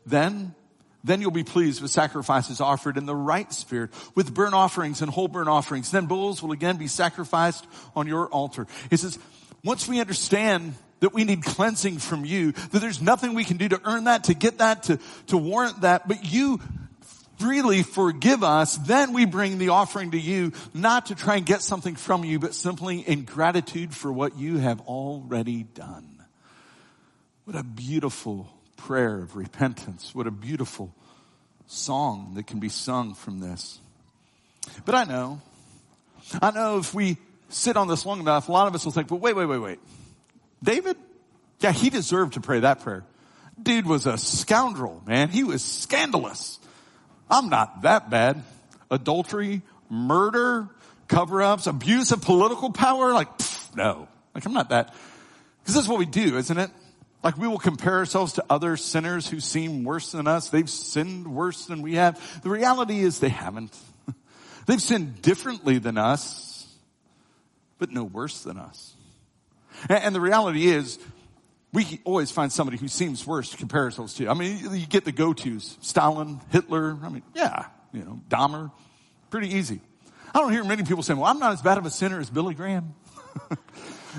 Then, 0.06 0.56
then 1.04 1.22
you'll 1.22 1.32
be 1.32 1.44
pleased 1.44 1.82
with 1.82 1.92
sacrifices 1.92 2.62
offered 2.62 2.98
in 2.98 3.06
the 3.06 3.16
right 3.16 3.52
spirit, 3.54 3.92
with 4.16 4.34
burnt 4.34 4.54
offerings 4.54 5.02
and 5.02 5.12
whole 5.12 5.28
burnt 5.28 5.50
offerings. 5.50 5.92
Then 5.92 6.06
bulls 6.06 6.42
will 6.42 6.52
again 6.52 6.78
be 6.78 6.88
sacrificed 6.88 7.66
on 7.96 8.08
your 8.08 8.28
altar. 8.28 8.68
He 8.90 8.98
says, 8.98 9.20
once 9.64 9.88
we 9.88 10.00
understand 10.00 10.76
that 11.00 11.14
we 11.14 11.24
need 11.24 11.44
cleansing 11.44 12.00
from 12.00 12.26
you, 12.26 12.54
that 12.54 12.80
there's 12.80 13.02
nothing 13.02 13.34
we 13.34 13.44
can 13.44 13.58
do 13.58 13.70
to 13.70 13.82
earn 13.86 14.06
that, 14.06 14.26
to 14.26 14.34
get 14.34 14.58
that, 14.60 14.84
to, 14.84 15.00
to 15.28 15.38
warrant 15.38 15.82
that, 15.82 16.08
but 16.08 16.26
you 16.26 16.60
freely 17.38 17.84
forgive 17.84 18.44
us, 18.44 18.78
then 18.78 19.14
we 19.14 19.26
bring 19.26 19.60
the 19.60 19.70
offering 19.70 20.12
to 20.12 20.20
you, 20.20 20.52
not 20.74 21.08
to 21.08 21.16
try 21.16 21.36
and 21.36 21.46
get 21.46 21.62
something 21.62 21.96
from 21.96 22.24
you, 22.24 22.40
but 22.40 22.56
simply 22.56 23.00
in 23.00 23.26
gratitude 23.26 23.94
for 23.94 24.12
what 24.12 24.38
you 24.38 24.58
have 24.58 24.82
already 24.82 25.64
done. 25.64 26.17
What 27.48 27.56
a 27.56 27.64
beautiful 27.64 28.46
prayer 28.76 29.20
of 29.20 29.38
repentance. 29.38 30.14
What 30.14 30.28
a 30.28 30.32
beautiful 30.32 30.94
song 31.66 32.34
that 32.34 32.46
can 32.46 32.60
be 32.60 32.68
sung 32.68 33.14
from 33.14 33.40
this. 33.40 33.80
But 34.84 34.96
I 34.96 35.06
know, 35.06 35.40
I 36.42 36.52
know 36.52 36.78
if 36.78 36.94
we 36.94 37.16
sit 37.48 37.78
on 37.78 37.88
this 37.88 38.06
long 38.06 38.20
enough, 38.20 38.50
a 38.50 38.52
lot 38.52 38.68
of 38.68 38.76
us 38.76 38.84
will 38.84 38.92
think, 38.92 39.08
but 39.08 39.22
wait, 39.22 39.34
wait, 39.34 39.46
wait, 39.46 39.60
wait. 39.60 39.80
David? 40.62 40.98
Yeah, 41.62 41.72
he 41.72 41.90
deserved 41.90 42.34
to 42.34 42.42
pray 42.42 42.60
that 42.60 42.82
prayer. 42.82 43.06
Dude 43.64 43.86
was 43.86 44.08
a 44.08 44.18
scoundrel, 44.18 45.02
man. 45.08 45.30
He 45.30 45.46
was 45.46 45.64
scandalous. 45.64 46.60
I'm 47.30 47.48
not 47.48 47.84
that 47.84 48.10
bad. 48.10 48.44
Adultery, 48.92 49.62
murder, 49.90 50.68
cover-ups, 51.08 51.66
abuse 51.66 52.12
of 52.12 52.22
political 52.22 52.74
power, 52.74 53.14
like, 53.14 53.30
no. 53.74 54.10
Like, 54.36 54.46
I'm 54.46 54.52
not 54.52 54.72
that. 54.72 54.94
Because 55.62 55.76
that's 55.76 55.88
what 55.88 55.98
we 55.98 56.06
do, 56.06 56.38
isn't 56.38 56.58
it? 56.58 56.72
Like 57.24 57.38
we 57.38 57.48
will 57.48 57.58
compare 57.58 57.98
ourselves 57.98 58.34
to 58.34 58.46
other 58.50 58.78
sinners 58.78 59.28
who 59.28 59.40
seem 59.40 59.84
worse 59.84 60.12
than 60.12 60.28
us. 60.28 60.50
They've 60.50 60.70
sinned 60.70 61.28
worse 61.28 61.66
than 61.66 61.82
we 61.82 61.96
have. 61.96 62.42
The 62.44 62.50
reality 62.50 63.00
is 63.00 63.20
they 63.20 63.30
haven't. 63.30 63.76
They've 64.66 64.82
sinned 64.82 65.22
differently 65.22 65.80
than 65.80 65.98
us, 65.98 66.68
but 67.80 67.92
no 67.92 68.04
worse 68.04 68.44
than 68.44 68.58
us. 68.58 68.94
And 69.90 70.14
the 70.14 70.22
reality 70.22 70.68
is, 70.68 71.00
we 71.74 72.00
always 72.06 72.32
find 72.32 72.52
somebody 72.52 72.78
who 72.78 72.88
seems 72.88 73.28
worse 73.28 73.52
to 73.52 73.58
compare 73.58 73.84
ourselves 73.84 74.14
to. 74.16 74.30
I 74.30 74.34
mean, 74.34 74.60
you 74.72 74.88
get 74.88 75.06
the 75.06 75.12
go-tos. 75.12 75.78
Stalin, 75.82 76.40
Hitler, 76.52 76.98
I 77.04 77.10
mean, 77.10 77.24
yeah, 77.36 77.66
you 77.94 78.04
know, 78.04 78.22
Dahmer. 78.30 78.72
Pretty 79.30 79.54
easy. 79.54 79.82
I 80.34 80.40
don't 80.40 80.52
hear 80.52 80.64
many 80.64 80.84
people 80.84 81.04
saying, 81.04 81.20
well, 81.20 81.30
I'm 81.30 81.40
not 81.40 81.54
as 81.54 81.62
bad 81.62 81.78
of 81.78 81.86
a 81.86 81.90
sinner 81.90 82.20
as 82.20 82.30
Billy 82.30 82.56
Graham. 82.56 82.96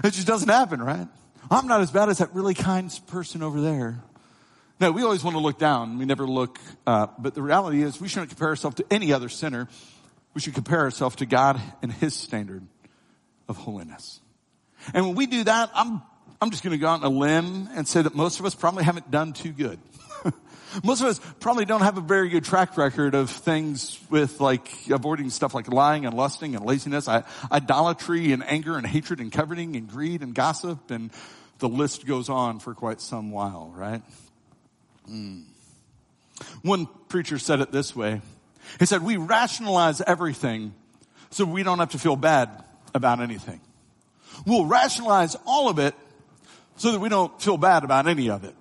it 0.04 0.10
just 0.12 0.26
doesn't 0.26 0.48
happen, 0.48 0.82
right? 0.82 1.08
I'm 1.50 1.66
not 1.66 1.80
as 1.80 1.90
bad 1.90 2.10
as 2.10 2.18
that 2.18 2.34
really 2.34 2.54
kind 2.54 2.88
person 3.06 3.42
over 3.42 3.60
there. 3.60 4.02
No, 4.80 4.92
we 4.92 5.02
always 5.02 5.24
want 5.24 5.34
to 5.34 5.42
look 5.42 5.58
down. 5.58 5.98
We 5.98 6.04
never 6.04 6.26
look 6.26 6.58
up. 6.86 7.22
But 7.22 7.34
the 7.34 7.42
reality 7.42 7.82
is 7.82 8.00
we 8.00 8.08
shouldn't 8.08 8.28
compare 8.28 8.48
ourselves 8.48 8.76
to 8.76 8.84
any 8.90 9.12
other 9.12 9.28
sinner. 9.28 9.66
We 10.34 10.40
should 10.40 10.54
compare 10.54 10.80
ourselves 10.80 11.16
to 11.16 11.26
God 11.26 11.60
and 11.82 11.90
His 11.90 12.14
standard 12.14 12.66
of 13.48 13.56
holiness. 13.56 14.20
And 14.92 15.06
when 15.06 15.16
we 15.16 15.26
do 15.26 15.42
that, 15.44 15.70
I'm, 15.74 16.02
I'm 16.40 16.50
just 16.50 16.62
going 16.62 16.72
to 16.72 16.78
go 16.78 16.88
out 16.88 17.02
on 17.02 17.12
a 17.12 17.16
limb 17.16 17.68
and 17.74 17.88
say 17.88 18.02
that 18.02 18.14
most 18.14 18.40
of 18.40 18.46
us 18.46 18.54
probably 18.54 18.84
haven't 18.84 19.10
done 19.10 19.32
too 19.32 19.50
good. 19.50 19.80
most 20.84 21.00
of 21.00 21.06
us 21.06 21.18
probably 21.40 21.64
don't 21.64 21.80
have 21.80 21.96
a 21.96 22.02
very 22.02 22.28
good 22.28 22.44
track 22.44 22.76
record 22.76 23.14
of 23.14 23.30
things 23.30 23.98
with 24.10 24.38
like 24.38 24.70
avoiding 24.90 25.30
stuff 25.30 25.54
like 25.54 25.72
lying 25.72 26.04
and 26.04 26.14
lusting 26.14 26.54
and 26.54 26.64
laziness, 26.64 27.08
idolatry 27.50 28.32
and 28.32 28.44
anger 28.46 28.76
and 28.76 28.86
hatred 28.86 29.18
and 29.18 29.32
coveting 29.32 29.76
and 29.76 29.88
greed 29.88 30.22
and 30.22 30.34
gossip 30.34 30.90
and 30.90 31.10
the 31.58 31.68
list 31.68 32.06
goes 32.06 32.28
on 32.28 32.60
for 32.60 32.74
quite 32.74 33.00
some 33.00 33.30
while, 33.30 33.72
right? 33.74 34.02
Mm. 35.10 35.44
One 36.62 36.88
preacher 37.08 37.38
said 37.38 37.60
it 37.60 37.72
this 37.72 37.96
way. 37.96 38.20
He 38.78 38.86
said, 38.86 39.02
we 39.02 39.16
rationalize 39.16 40.00
everything 40.00 40.74
so 41.30 41.44
we 41.44 41.62
don't 41.62 41.78
have 41.78 41.90
to 41.90 41.98
feel 41.98 42.16
bad 42.16 42.50
about 42.94 43.20
anything. 43.20 43.60
We'll 44.46 44.66
rationalize 44.66 45.36
all 45.46 45.68
of 45.68 45.78
it 45.78 45.94
so 46.76 46.92
that 46.92 47.00
we 47.00 47.08
don't 47.08 47.40
feel 47.42 47.56
bad 47.56 47.84
about 47.84 48.06
any 48.06 48.30
of 48.30 48.44
it. 48.44 48.54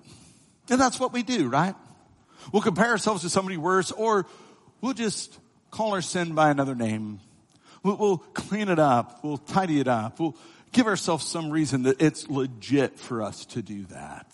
And 0.68 0.80
that's 0.80 0.98
what 0.98 1.12
we 1.12 1.22
do, 1.22 1.48
right? 1.48 1.74
We'll 2.52 2.62
compare 2.62 2.88
ourselves 2.88 3.22
to 3.22 3.30
somebody 3.30 3.56
worse 3.56 3.92
or 3.92 4.26
we'll 4.80 4.94
just 4.94 5.38
call 5.70 5.92
our 5.92 6.02
sin 6.02 6.34
by 6.34 6.50
another 6.50 6.74
name. 6.74 7.20
We'll, 7.82 7.96
we'll 7.96 8.18
clean 8.18 8.68
it 8.68 8.78
up. 8.78 9.22
We'll 9.22 9.38
tidy 9.38 9.80
it 9.80 9.88
up. 9.88 10.18
We'll 10.18 10.36
give 10.72 10.86
ourselves 10.86 11.26
some 11.26 11.50
reason 11.50 11.82
that 11.84 12.00
it's 12.00 12.28
legit 12.28 12.98
for 12.98 13.22
us 13.22 13.44
to 13.46 13.62
do 13.62 13.84
that. 13.86 14.26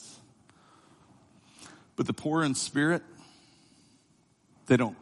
But 1.96 2.06
the 2.06 2.12
poor 2.12 2.42
in 2.42 2.54
spirit, 2.54 3.02
they 4.66 4.76
don't. 4.76 4.96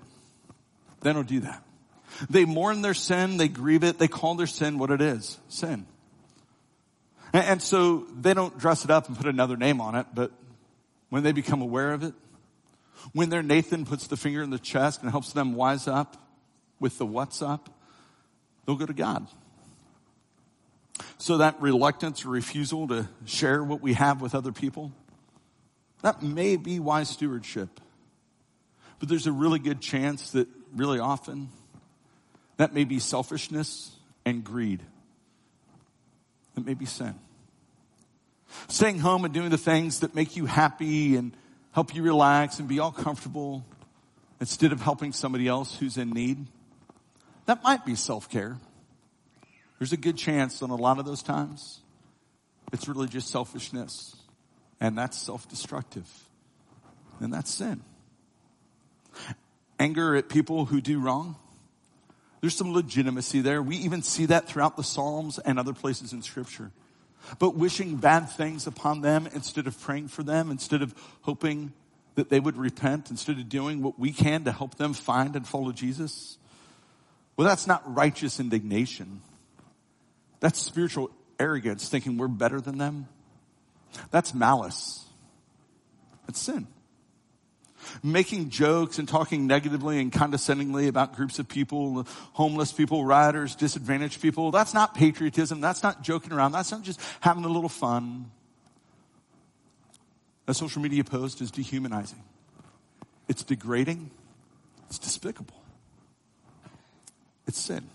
They 1.01 1.13
don't 1.13 1.29
do 1.29 1.41
that. 1.41 1.63
They 2.29 2.45
mourn 2.45 2.83
their 2.83 2.95
sin, 2.95 3.37
they 3.37 3.49
grieve 3.49 3.85
it, 3.85 3.99
they 3.99 4.09
call 4.09 4.35
their 4.35 4.47
sin 4.47 4.79
what 4.79 4.91
it 4.91 5.01
is, 5.01 5.39
sin. 5.49 5.87
And, 7.33 7.45
and 7.45 7.63
so 7.63 8.07
they 8.15 8.35
don't 8.35 8.59
dress 8.59 8.85
it 8.85 8.91
up 8.91 9.09
and 9.09 9.17
put 9.17 9.27
another 9.27 9.57
name 9.57 9.81
on 9.81 9.95
it, 9.95 10.07
but 10.15 10.31
when 11.09 11.23
they 11.23 11.33
become 11.33 11.63
aware 11.63 11.93
of 11.93 12.03
it, 12.03 12.15
when 13.13 13.31
their 13.31 13.43
Nathan 13.43 13.85
puts 13.85 14.07
the 14.07 14.17
finger 14.17 14.43
in 14.43 14.51
the 14.51 14.59
chest 14.59 15.03
and 15.03 15.11
helps 15.11 15.33
them 15.33 15.55
wise 15.55 15.89
up 15.89 16.17
with 16.79 16.99
the 16.99 17.07
what's 17.07 17.43
up, 17.43 17.71
they'll 18.65 18.77
go 18.77 18.87
to 18.87 18.93
God. 18.93 19.27
So 21.23 21.37
that 21.37 21.63
reluctance 21.63 22.25
or 22.25 22.31
refusal 22.31 22.89
to 22.89 23.09
share 23.27 23.63
what 23.63 23.81
we 23.81 23.93
have 23.93 24.21
with 24.21 24.35
other 24.35 24.51
people, 24.51 24.91
that 26.01 26.21
may 26.21 26.57
be 26.57 26.81
wise 26.81 27.11
stewardship. 27.11 27.81
But 28.99 29.09
there's 29.09 29.29
a 29.29 29.33
really 29.33 29.61
good 29.61 29.81
chance 29.81 30.33
that 30.33 30.49
really 30.75 30.99
often 30.99 31.51
that 32.57 32.75
may 32.75 32.83
be 32.83 32.99
selfishness 32.99 33.93
and 34.27 34.43
greed. 34.43 34.83
That 36.57 36.67
may 36.67 36.75
be 36.75 36.87
sin. 36.87 37.15
Staying 38.67 38.99
home 38.99 39.25
and 39.25 39.33
doing 39.33 39.51
the 39.51 39.59
things 39.59 40.01
that 40.01 40.17
make 40.17 40.35
you 40.35 40.47
happy 40.47 41.15
and 41.15 41.37
help 41.71 41.95
you 41.95 42.03
relax 42.03 42.59
and 42.59 42.67
be 42.67 42.81
all 42.81 42.91
comfortable 42.91 43.65
instead 44.41 44.73
of 44.73 44.81
helping 44.81 45.13
somebody 45.13 45.47
else 45.47 45.77
who's 45.77 45.99
in 45.99 46.11
need. 46.11 46.49
That 47.47 47.63
might 47.63 47.87
be 47.87 47.95
self-care. 47.95 48.59
There's 49.83 49.93
a 49.93 49.97
good 49.97 50.17
chance 50.17 50.63
on 50.63 50.71
a 50.71 50.77
lot 50.77 51.01
of 51.01 51.07
those 51.07 51.25
times 51.25 51.81
it's 52.73 52.87
really 52.87 53.09
just 53.09 53.31
selfishness 53.31 54.15
and 54.81 54.97
that's 54.97 55.21
self-destructive 55.21 56.09
and 57.19 57.35
that's 57.35 57.53
sin. 57.53 57.83
Anger 59.81 60.15
at 60.15 60.29
people 60.29 60.67
who 60.67 60.81
do 60.81 61.01
wrong. 61.01 61.35
There's 62.41 62.55
some 62.55 62.73
legitimacy 62.73 63.41
there. 63.41 63.61
We 63.61 63.75
even 63.79 64.03
see 64.03 64.27
that 64.27 64.47
throughout 64.47 64.77
the 64.77 64.85
Psalms 64.85 65.41
and 65.41 65.59
other 65.59 65.73
places 65.73 66.13
in 66.13 66.23
scripture. 66.23 66.71
but 67.41 67.57
wishing 67.57 67.97
bad 67.97 68.31
things 68.31 68.69
upon 68.69 69.01
them 69.01 69.29
instead 69.35 69.67
of 69.67 69.81
praying 69.81 70.07
for 70.07 70.23
them, 70.23 70.53
instead 70.53 70.83
of 70.83 70.95
hoping 71.23 71.73
that 72.15 72.29
they 72.29 72.39
would 72.39 72.57
repent, 72.57 73.11
instead 73.11 73.37
of 73.37 73.49
doing 73.49 73.83
what 73.83 73.99
we 73.99 74.13
can 74.13 74.45
to 74.45 74.53
help 74.53 74.77
them 74.77 74.95
find 74.95 75.35
and 75.35 75.45
follow 75.45 75.73
Jesus? 75.73 76.39
Well, 77.37 77.49
that's 77.49 77.67
not 77.67 77.83
righteous 77.97 78.39
indignation. 78.39 79.23
That's 80.43 80.61
spiritual 80.61 81.13
arrogance, 81.39 81.89
thinking 81.89 82.19
we're 82.19 82.27
better 82.27 82.61
than 82.61 82.77
them. 82.77 83.07
That's 84.11 84.35
malice. 84.35 85.07
That's 86.27 86.41
sin. 86.41 86.67
Making 88.03 88.51
jokes 88.51 88.99
and 88.99 89.09
talking 89.09 89.47
negatively 89.47 90.01
and 90.01 90.13
condescendingly 90.13 90.89
about 90.89 91.15
groups 91.15 91.39
of 91.39 91.49
people, 91.49 92.09
homeless 92.33 92.73
people, 92.73 93.05
rioters, 93.05 93.55
disadvantaged 93.55 94.21
people, 94.21 94.51
that's 94.51 94.75
not 94.75 94.97
patriotism. 94.97 95.61
That's 95.61 95.85
not 95.85 96.03
joking 96.03 96.33
around. 96.33 96.51
That's 96.53 96.73
not 96.73 96.83
just 96.83 97.01
having 97.21 97.45
a 97.45 97.49
little 97.49 97.69
fun. 97.69 98.33
A 100.49 100.55
social 100.55 100.83
media 100.83 101.05
post 101.05 101.41
is 101.41 101.53
dehumanizing. 101.53 102.23
It's 103.29 103.45
degrading. 103.45 104.11
It's 104.89 104.99
despicable. 104.99 105.63
It's 107.47 107.61
sin. 107.61 107.89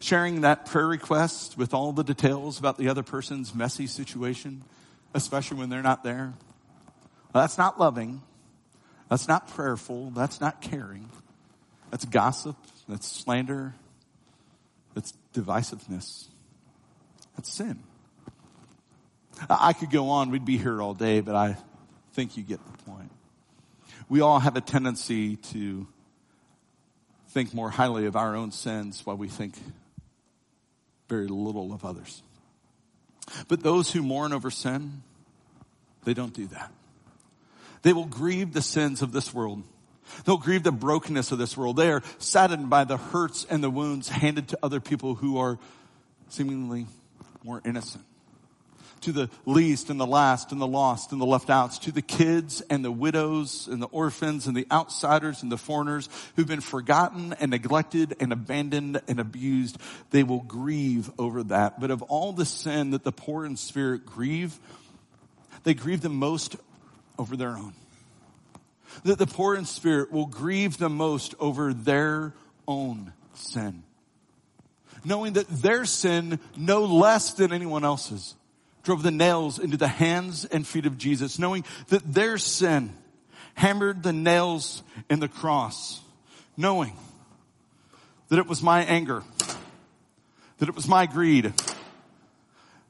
Sharing 0.00 0.42
that 0.42 0.66
prayer 0.66 0.86
request 0.86 1.56
with 1.56 1.74
all 1.74 1.92
the 1.92 2.04
details 2.04 2.58
about 2.58 2.78
the 2.78 2.88
other 2.88 3.02
person's 3.02 3.54
messy 3.54 3.86
situation, 3.86 4.62
especially 5.14 5.58
when 5.58 5.68
they're 5.68 5.82
not 5.82 6.04
there. 6.04 6.34
Well, 7.32 7.42
that's 7.42 7.58
not 7.58 7.78
loving. 7.78 8.22
That's 9.08 9.28
not 9.28 9.48
prayerful. 9.48 10.10
That's 10.10 10.40
not 10.40 10.60
caring. 10.60 11.10
That's 11.90 12.04
gossip. 12.04 12.56
That's 12.88 13.06
slander. 13.06 13.74
That's 14.94 15.12
divisiveness. 15.34 16.28
That's 17.36 17.52
sin. 17.52 17.82
I 19.50 19.72
could 19.74 19.90
go 19.90 20.08
on. 20.08 20.30
We'd 20.30 20.44
be 20.44 20.56
here 20.56 20.80
all 20.80 20.94
day, 20.94 21.20
but 21.20 21.34
I 21.34 21.56
think 22.14 22.36
you 22.36 22.42
get 22.42 22.58
the 22.64 22.82
point. 22.84 23.10
We 24.08 24.20
all 24.20 24.38
have 24.38 24.56
a 24.56 24.60
tendency 24.60 25.36
to 25.36 25.86
think 27.28 27.54
more 27.54 27.70
highly 27.70 28.06
of 28.06 28.16
our 28.16 28.34
own 28.34 28.52
sins 28.52 29.04
while 29.04 29.16
we 29.16 29.28
think 29.28 29.54
very 31.08 31.28
little 31.28 31.72
of 31.72 31.84
others. 31.84 32.22
But 33.48 33.62
those 33.62 33.90
who 33.90 34.02
mourn 34.02 34.32
over 34.32 34.50
sin, 34.50 35.02
they 36.04 36.14
don't 36.14 36.32
do 36.32 36.46
that. 36.48 36.72
They 37.82 37.92
will 37.92 38.06
grieve 38.06 38.52
the 38.52 38.62
sins 38.62 39.02
of 39.02 39.12
this 39.12 39.34
world. 39.34 39.62
They'll 40.24 40.38
grieve 40.38 40.62
the 40.62 40.72
brokenness 40.72 41.32
of 41.32 41.38
this 41.38 41.56
world. 41.56 41.76
They 41.76 41.90
are 41.90 42.02
saddened 42.18 42.70
by 42.70 42.84
the 42.84 42.96
hurts 42.96 43.44
and 43.48 43.62
the 43.62 43.70
wounds 43.70 44.08
handed 44.08 44.48
to 44.48 44.58
other 44.62 44.80
people 44.80 45.14
who 45.14 45.38
are 45.38 45.58
seemingly 46.28 46.86
more 47.44 47.60
innocent 47.64 48.04
to 49.02 49.12
the 49.12 49.30
least 49.44 49.90
and 49.90 50.00
the 50.00 50.06
last 50.06 50.52
and 50.52 50.60
the 50.60 50.66
lost 50.66 51.12
and 51.12 51.20
the 51.20 51.26
left 51.26 51.50
outs, 51.50 51.78
to 51.80 51.92
the 51.92 52.02
kids 52.02 52.60
and 52.62 52.84
the 52.84 52.90
widows 52.90 53.68
and 53.70 53.80
the 53.80 53.88
orphans 53.88 54.46
and 54.46 54.56
the 54.56 54.66
outsiders 54.70 55.42
and 55.42 55.52
the 55.52 55.58
foreigners 55.58 56.08
who've 56.34 56.46
been 56.46 56.60
forgotten 56.60 57.34
and 57.34 57.50
neglected 57.50 58.16
and 58.20 58.32
abandoned 58.32 59.00
and 59.08 59.20
abused. 59.20 59.78
They 60.10 60.22
will 60.22 60.40
grieve 60.40 61.10
over 61.18 61.42
that. 61.44 61.80
But 61.80 61.90
of 61.90 62.02
all 62.02 62.32
the 62.32 62.46
sin 62.46 62.90
that 62.90 63.04
the 63.04 63.12
poor 63.12 63.44
in 63.44 63.56
spirit 63.56 64.06
grieve, 64.06 64.58
they 65.64 65.74
grieve 65.74 66.00
the 66.00 66.08
most 66.08 66.56
over 67.18 67.36
their 67.36 67.56
own. 67.56 67.74
That 69.04 69.18
the 69.18 69.26
poor 69.26 69.54
in 69.54 69.66
spirit 69.66 70.10
will 70.10 70.26
grieve 70.26 70.78
the 70.78 70.88
most 70.88 71.34
over 71.38 71.74
their 71.74 72.34
own 72.66 73.12
sin. 73.34 73.82
Knowing 75.04 75.34
that 75.34 75.48
their 75.48 75.84
sin 75.84 76.40
no 76.56 76.84
less 76.84 77.34
than 77.34 77.52
anyone 77.52 77.84
else's 77.84 78.34
drove 78.86 79.02
the 79.02 79.10
nails 79.10 79.58
into 79.58 79.76
the 79.76 79.88
hands 79.88 80.44
and 80.44 80.64
feet 80.64 80.86
of 80.86 80.96
Jesus, 80.96 81.40
knowing 81.40 81.64
that 81.88 82.14
their 82.14 82.38
sin 82.38 82.94
hammered 83.54 84.04
the 84.04 84.12
nails 84.12 84.84
in 85.10 85.18
the 85.18 85.26
cross, 85.26 86.00
knowing 86.56 86.96
that 88.28 88.38
it 88.38 88.46
was 88.46 88.62
my 88.62 88.84
anger, 88.84 89.24
that 90.58 90.68
it 90.68 90.76
was 90.76 90.86
my 90.86 91.04
greed, 91.04 91.52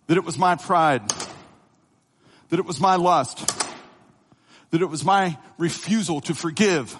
that 0.06 0.18
it 0.18 0.24
was 0.24 0.36
my 0.36 0.54
pride, 0.54 1.02
that 2.50 2.58
it 2.58 2.66
was 2.66 2.78
my 2.78 2.96
lust, 2.96 3.38
that 4.72 4.82
it 4.82 4.90
was 4.90 5.02
my 5.02 5.38
refusal 5.56 6.20
to 6.20 6.34
forgive, 6.34 6.94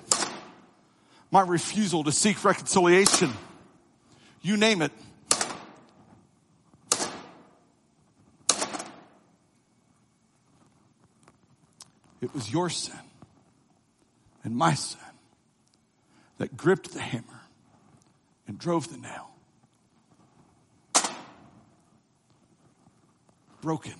my 1.30 1.42
refusal 1.42 2.02
to 2.02 2.12
seek 2.12 2.42
reconciliation. 2.42 3.30
You 4.40 4.56
name 4.56 4.80
it. 4.80 4.92
It 12.20 12.34
was 12.34 12.52
your 12.52 12.70
sin 12.70 12.98
and 14.44 14.56
my 14.56 14.74
sin 14.74 15.00
that 16.38 16.56
gripped 16.56 16.92
the 16.92 17.00
hammer 17.00 17.42
and 18.46 18.58
drove 18.58 18.90
the 18.90 18.98
nail. 18.98 19.30
Broken 23.60 23.94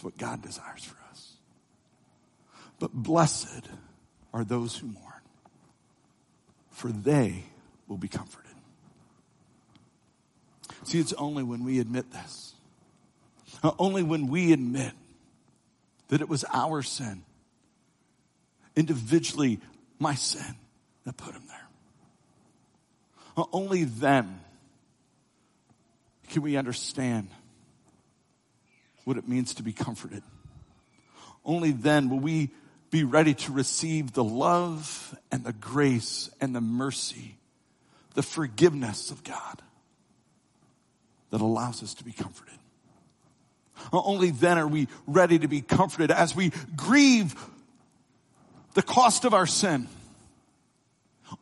That's 0.00 0.04
what 0.04 0.16
God 0.16 0.40
desires 0.40 0.82
for 0.82 0.96
us. 1.10 1.34
But 2.78 2.94
blessed 2.94 3.68
are 4.32 4.44
those 4.44 4.78
who 4.78 4.86
mourn, 4.86 5.20
for 6.70 6.88
they 6.88 7.44
will 7.86 7.98
be 7.98 8.08
comforted. 8.08 8.50
See, 10.84 10.98
it's 10.98 11.12
only 11.12 11.42
when 11.42 11.64
we 11.64 11.80
admit 11.80 12.10
this, 12.12 12.54
only 13.78 14.02
when 14.02 14.28
we 14.28 14.54
admit 14.54 14.92
that 16.10 16.20
it 16.20 16.28
was 16.28 16.44
our 16.52 16.82
sin, 16.82 17.22
individually 18.76 19.58
my 19.98 20.14
sin, 20.14 20.54
that 21.04 21.16
put 21.16 21.34
him 21.34 21.42
there. 21.48 21.56
Only 23.52 23.84
then 23.84 24.40
can 26.28 26.42
we 26.42 26.56
understand 26.56 27.28
what 29.04 29.16
it 29.16 29.26
means 29.26 29.54
to 29.54 29.62
be 29.62 29.72
comforted. 29.72 30.22
Only 31.44 31.72
then 31.72 32.10
will 32.10 32.20
we 32.20 32.50
be 32.90 33.04
ready 33.04 33.34
to 33.34 33.52
receive 33.52 34.12
the 34.12 34.24
love 34.24 35.16
and 35.32 35.42
the 35.44 35.52
grace 35.52 36.28
and 36.40 36.54
the 36.54 36.60
mercy, 36.60 37.38
the 38.14 38.22
forgiveness 38.22 39.10
of 39.10 39.24
God 39.24 39.62
that 41.30 41.40
allows 41.40 41.82
us 41.82 41.94
to 41.94 42.04
be 42.04 42.12
comforted. 42.12 42.59
Uh, 43.92 44.00
only 44.04 44.30
then 44.30 44.58
are 44.58 44.68
we 44.68 44.88
ready 45.06 45.38
to 45.38 45.48
be 45.48 45.60
comforted 45.60 46.10
as 46.10 46.34
we 46.34 46.52
grieve 46.76 47.34
the 48.74 48.82
cost 48.82 49.24
of 49.24 49.34
our 49.34 49.46
sin. 49.46 49.88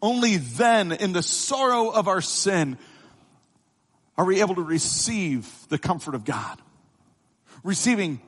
Only 0.02 0.36
then, 0.36 0.92
in 0.92 1.12
the 1.12 1.22
sorrow 1.22 1.88
of 1.88 2.08
our 2.08 2.20
sin, 2.20 2.78
are 4.16 4.24
we 4.24 4.40
able 4.40 4.56
to 4.56 4.62
receive 4.62 5.50
the 5.68 5.78
comfort 5.78 6.14
of 6.14 6.24
God. 6.24 6.60
Receiving 7.62 8.20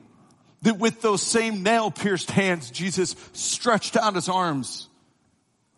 that 0.63 0.77
with 0.77 1.01
those 1.01 1.21
same 1.21 1.63
nail 1.63 1.91
pierced 1.91 2.31
hands, 2.31 2.71
Jesus 2.71 3.15
stretched 3.33 3.97
out 3.97 4.15
his 4.15 4.29
arms 4.29 4.87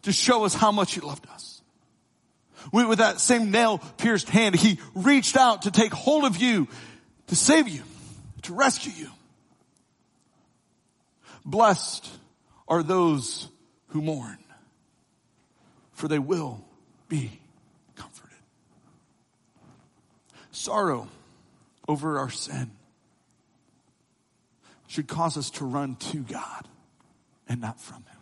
to 0.04 0.12
show 0.12 0.46
us 0.46 0.54
how 0.54 0.72
much 0.72 0.94
he 0.94 1.02
loved 1.02 1.28
us. 1.30 1.62
With 2.72 3.00
that 3.00 3.20
same 3.20 3.52
nail 3.52 3.80
pierced 3.98 4.30
hand, 4.30 4.56
he 4.56 4.80
reached 4.96 5.36
out 5.36 5.64
to 5.64 5.72
take 5.72 5.94
hold 5.94 6.24
of 6.24 6.38
you, 6.38 6.68
to 7.28 7.36
save 7.36 7.68
you 7.68 7.84
to 8.44 8.54
rescue 8.54 8.94
you. 8.96 9.10
Blessed 11.46 12.10
are 12.68 12.84
those 12.84 13.50
who 13.88 14.02
mourn, 14.02 14.38
for 15.92 16.08
they 16.08 16.20
will 16.20 16.64
be 17.10 17.40
comforted. 17.96 18.38
Sorrow 20.52 21.10
over 21.88 22.20
our 22.20 22.30
sin 22.30 22.72
should 24.88 25.08
cause 25.08 25.38
us 25.38 25.50
to 25.50 25.66
run 25.66 25.96
to 25.96 26.20
God 26.20 26.68
and 27.50 27.60
not 27.60 27.82
from 27.82 27.98
Him. 27.98 28.18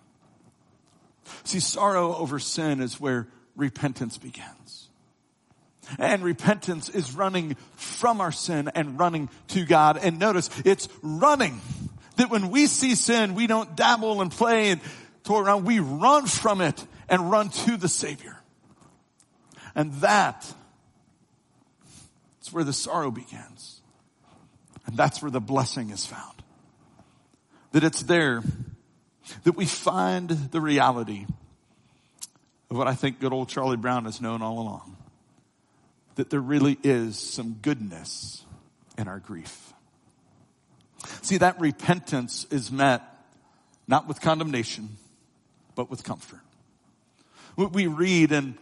See, 1.44 1.60
sorrow 1.60 2.16
over 2.16 2.40
sin 2.40 2.82
is 2.82 3.00
where 3.00 3.28
repentance 3.56 4.18
begins. 4.18 4.61
And 6.00 6.24
repentance 6.24 6.90
is 6.90 7.14
running 7.14 7.56
from 7.76 8.22
our 8.22 8.32
sin 8.32 8.70
and 8.74 9.00
running 9.00 9.30
to 9.50 9.66
God. 9.66 9.98
And 9.98 10.20
notice, 10.20 10.50
it's 10.66 10.88
running. 11.02 11.60
That 12.18 12.30
when 12.30 12.52
we 12.52 12.68
see 12.68 12.96
sin, 12.96 13.36
we 13.36 13.48
don't 13.48 13.76
dabble 13.76 14.22
and 14.22 14.32
play 14.32 14.72
and 14.72 14.82
toy 15.24 15.40
around. 15.40 15.66
We 15.66 15.80
run 15.80 16.28
from 16.28 16.62
it 16.62 16.86
and 17.10 17.32
run 17.32 17.50
to 17.50 17.78
the 17.78 17.88
Savior. 17.88 18.38
And 19.76 19.94
that 19.96 20.54
is 22.42 22.52
where 22.52 22.64
the 22.64 22.74
sorrow 22.74 23.12
begins. 23.12 23.82
And 24.86 24.98
that's 24.98 25.22
where 25.22 25.32
the 25.32 25.42
blessing 25.42 25.90
is 25.90 26.06
found. 26.06 26.44
That 27.72 27.84
it's 27.84 28.04
there 28.04 28.44
that 29.44 29.54
we 29.54 29.66
find 29.66 30.30
the 30.30 30.60
reality 30.60 31.26
of 32.70 32.78
what 32.78 32.88
I 32.88 32.96
think 32.96 33.20
good 33.20 33.32
old 33.32 33.50
Charlie 33.50 33.78
Brown 33.78 34.06
has 34.06 34.20
known 34.20 34.42
all 34.42 34.60
along 34.60 34.98
that 36.16 36.30
there 36.30 36.42
really 36.42 36.78
is 36.84 37.18
some 37.18 37.58
goodness 37.62 38.44
in 38.98 39.08
our 39.08 39.20
grief. 39.20 39.74
See, 41.22 41.38
that 41.38 41.60
repentance 41.60 42.46
is 42.52 42.72
met 42.72 43.02
not 43.88 44.08
with 44.08 44.22
condemnation, 44.22 44.98
but 45.76 45.90
with 45.90 46.04
comfort. 46.04 46.40
What 47.56 47.74
we 47.74 47.88
read 47.88 48.32
in 48.32 48.58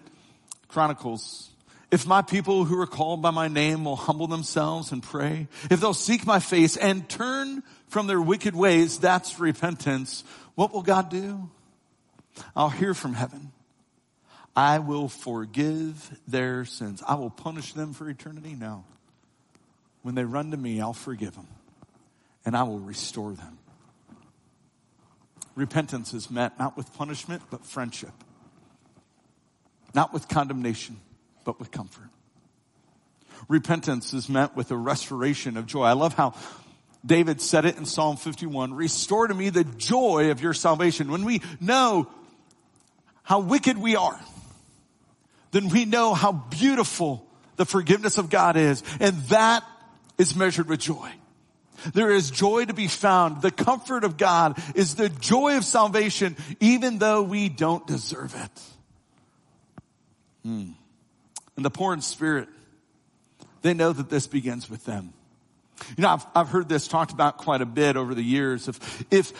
Chronicles, 0.68 1.50
if 1.92 2.08
my 2.08 2.22
people 2.22 2.66
who 2.66 2.80
are 2.80 2.88
called 2.88 3.22
by 3.22 3.32
my 3.32 3.48
name 3.48 3.86
will 3.86 3.96
humble 3.96 4.28
themselves 4.28 4.92
and 4.92 5.04
pray, 5.04 5.48
if 5.70 5.82
they'll 5.82 5.94
seek 5.94 6.26
my 6.26 6.40
face 6.40 6.78
and 6.78 7.08
turn 7.10 7.64
from 7.88 8.08
their 8.08 8.22
wicked 8.22 8.56
ways, 8.56 9.00
that's 9.00 9.40
repentance. 9.40 10.24
What 10.56 10.74
will 10.74 10.82
God 10.82 11.10
do? 11.10 11.50
I'll 12.56 12.70
hear 12.70 12.94
from 12.94 13.14
heaven. 13.14 13.52
I 14.56 14.80
will 14.80 15.08
forgive 15.08 16.20
their 16.28 16.66
sins. 16.66 17.02
I 17.08 17.16
will 17.16 17.30
punish 17.30 17.74
them 17.74 17.94
for 17.94 18.10
eternity. 18.10 18.56
No. 18.56 18.84
When 20.02 20.16
they 20.16 20.24
run 20.24 20.52
to 20.52 20.58
me, 20.58 20.82
I'll 20.82 20.94
forgive 20.94 21.36
them 21.36 21.48
and 22.46 22.56
I 22.56 22.64
will 22.64 22.80
restore 22.80 23.34
them. 23.34 23.58
Repentance 25.56 26.14
is 26.14 26.32
met 26.32 26.58
not 26.58 26.78
with 26.78 26.92
punishment, 26.96 27.44
but 27.50 27.66
friendship. 27.66 28.12
Not 29.94 30.14
with 30.14 30.28
condemnation, 30.28 31.00
but 31.44 31.60
with 31.60 31.72
comfort. 31.72 32.10
Repentance 33.48 34.14
is 34.14 34.30
met 34.30 34.56
with 34.56 34.72
a 34.72 34.78
restoration 34.78 35.58
of 35.58 35.66
joy. 35.66 35.84
I 35.84 35.94
love 35.94 36.14
how 36.14 36.34
David 37.06 37.42
said 37.42 37.66
it 37.66 37.78
in 37.78 37.86
Psalm 37.86 38.18
51, 38.18 38.74
restore 38.74 39.28
to 39.28 39.34
me 39.34 39.50
the 39.50 39.64
joy 39.64 40.32
of 40.32 40.42
your 40.42 40.54
salvation. 40.54 41.12
When 41.12 41.26
we 41.26 41.42
know 41.62 42.10
how 43.24 43.40
wicked 43.40 43.78
we 43.78 43.96
are, 43.96 44.20
then 45.52 45.70
we 45.70 45.86
know 45.86 46.14
how 46.14 46.32
beautiful 46.32 47.26
the 47.56 47.66
forgiveness 47.66 48.18
of 48.18 48.30
God 48.30 48.56
is. 48.56 48.84
And 49.00 49.16
that 49.24 49.64
is 50.18 50.36
measured 50.36 50.68
with 50.68 50.80
joy. 50.80 51.12
There 51.94 52.12
is 52.12 52.30
joy 52.30 52.66
to 52.66 52.74
be 52.74 52.88
found. 52.88 53.42
The 53.42 53.52
comfort 53.52 54.04
of 54.04 54.18
God 54.18 54.62
is 54.76 54.96
the 54.96 55.10
joy 55.10 55.58
of 55.58 55.64
salvation, 55.64 56.36
even 56.60 56.98
though 56.98 57.22
we 57.22 57.50
don't 57.50 57.86
deserve 57.88 58.36
it. 58.36 58.62
Hmm. 60.44 60.72
And 61.56 61.66
the 61.66 61.70
poor 61.70 61.94
in 61.94 62.02
spirit, 62.02 62.48
they 63.62 63.74
know 63.74 63.92
that 63.92 64.10
this 64.10 64.28
begins 64.28 64.70
with 64.70 64.86
them. 64.86 65.14
You 65.98 66.04
know, 66.04 66.10
I've, 66.10 66.26
I've 66.36 66.50
heard 66.50 66.70
this 66.70 66.88
talked 66.88 67.12
about 67.12 67.38
quite 67.38 67.62
a 67.62 67.66
bit 67.66 67.96
over 67.98 68.14
the 68.14 68.24
years. 68.24 68.68
If, 68.68 69.06
if 69.12 69.34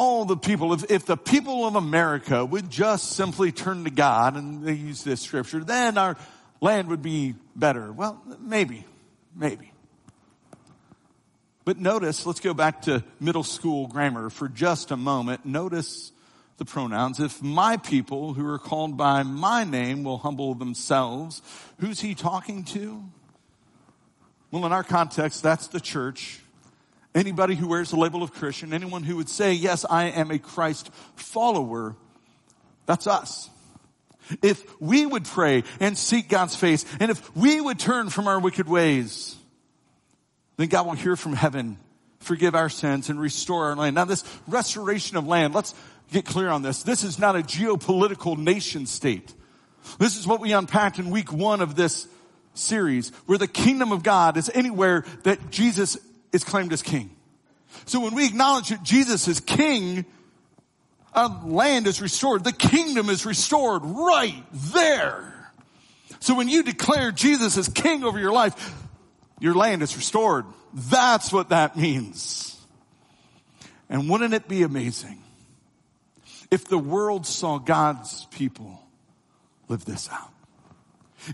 all 0.00 0.24
the 0.24 0.36
people, 0.36 0.72
if, 0.72 0.90
if 0.90 1.04
the 1.04 1.16
people 1.18 1.66
of 1.66 1.76
America 1.76 2.42
would 2.42 2.70
just 2.70 3.12
simply 3.12 3.52
turn 3.52 3.84
to 3.84 3.90
God, 3.90 4.34
and 4.34 4.64
they 4.64 4.72
use 4.72 5.04
this 5.04 5.20
scripture, 5.20 5.62
then 5.62 5.98
our 5.98 6.16
land 6.62 6.88
would 6.88 7.02
be 7.02 7.34
better. 7.54 7.92
Well, 7.92 8.18
maybe, 8.40 8.86
maybe. 9.36 9.72
But 11.66 11.78
notice, 11.78 12.24
let's 12.24 12.40
go 12.40 12.54
back 12.54 12.80
to 12.82 13.04
middle 13.20 13.42
school 13.42 13.88
grammar 13.88 14.30
for 14.30 14.48
just 14.48 14.90
a 14.90 14.96
moment. 14.96 15.44
Notice 15.44 16.12
the 16.56 16.64
pronouns. 16.64 17.20
If 17.20 17.42
my 17.42 17.76
people 17.76 18.32
who 18.32 18.46
are 18.48 18.58
called 18.58 18.96
by 18.96 19.22
my 19.22 19.64
name 19.64 20.02
will 20.02 20.16
humble 20.16 20.54
themselves, 20.54 21.42
who's 21.78 22.00
he 22.00 22.14
talking 22.14 22.64
to? 22.64 23.04
Well, 24.50 24.64
in 24.64 24.72
our 24.72 24.82
context, 24.82 25.42
that's 25.42 25.66
the 25.66 25.78
church. 25.78 26.40
Anybody 27.14 27.56
who 27.56 27.66
wears 27.66 27.90
the 27.90 27.96
label 27.96 28.22
of 28.22 28.32
Christian, 28.32 28.72
anyone 28.72 29.02
who 29.02 29.16
would 29.16 29.28
say, 29.28 29.52
yes, 29.52 29.84
I 29.88 30.04
am 30.10 30.30
a 30.30 30.38
Christ 30.38 30.90
follower, 31.16 31.96
that's 32.86 33.06
us. 33.06 33.50
If 34.42 34.80
we 34.80 35.06
would 35.06 35.24
pray 35.24 35.64
and 35.80 35.98
seek 35.98 36.28
God's 36.28 36.54
face, 36.54 36.84
and 37.00 37.10
if 37.10 37.36
we 37.36 37.60
would 37.60 37.80
turn 37.80 38.10
from 38.10 38.28
our 38.28 38.38
wicked 38.38 38.68
ways, 38.68 39.34
then 40.56 40.68
God 40.68 40.86
will 40.86 40.92
hear 40.92 41.16
from 41.16 41.32
heaven, 41.32 41.78
forgive 42.20 42.54
our 42.54 42.68
sins, 42.68 43.10
and 43.10 43.20
restore 43.20 43.70
our 43.70 43.76
land. 43.76 43.96
Now 43.96 44.04
this 44.04 44.22
restoration 44.46 45.16
of 45.16 45.26
land, 45.26 45.52
let's 45.52 45.74
get 46.12 46.24
clear 46.24 46.48
on 46.48 46.62
this. 46.62 46.84
This 46.84 47.02
is 47.02 47.18
not 47.18 47.34
a 47.34 47.40
geopolitical 47.40 48.38
nation 48.38 48.86
state. 48.86 49.34
This 49.98 50.16
is 50.16 50.28
what 50.28 50.40
we 50.40 50.52
unpacked 50.52 51.00
in 51.00 51.10
week 51.10 51.32
one 51.32 51.60
of 51.60 51.74
this 51.74 52.06
series, 52.54 53.10
where 53.26 53.38
the 53.38 53.48
kingdom 53.48 53.90
of 53.90 54.04
God 54.04 54.36
is 54.36 54.50
anywhere 54.54 55.04
that 55.24 55.50
Jesus 55.50 55.96
is 56.32 56.44
claimed 56.44 56.72
as 56.72 56.82
king. 56.82 57.10
So 57.86 58.00
when 58.00 58.14
we 58.14 58.26
acknowledge 58.26 58.68
that 58.68 58.82
Jesus 58.82 59.28
is 59.28 59.40
king, 59.40 60.04
our 61.14 61.42
land 61.44 61.86
is 61.86 62.00
restored. 62.00 62.44
The 62.44 62.52
kingdom 62.52 63.08
is 63.08 63.26
restored 63.26 63.82
right 63.84 64.44
there. 64.52 65.52
So 66.20 66.34
when 66.34 66.48
you 66.48 66.62
declare 66.62 67.12
Jesus 67.12 67.56
as 67.56 67.68
king 67.68 68.04
over 68.04 68.18
your 68.18 68.32
life, 68.32 68.74
your 69.40 69.54
land 69.54 69.82
is 69.82 69.96
restored. 69.96 70.44
That's 70.74 71.32
what 71.32 71.48
that 71.48 71.76
means. 71.76 72.56
And 73.88 74.08
wouldn't 74.08 74.34
it 74.34 74.46
be 74.46 74.62
amazing 74.62 75.22
if 76.50 76.66
the 76.66 76.78
world 76.78 77.26
saw 77.26 77.58
God's 77.58 78.26
people 78.26 78.80
live 79.68 79.84
this 79.84 80.08
out? 80.10 80.29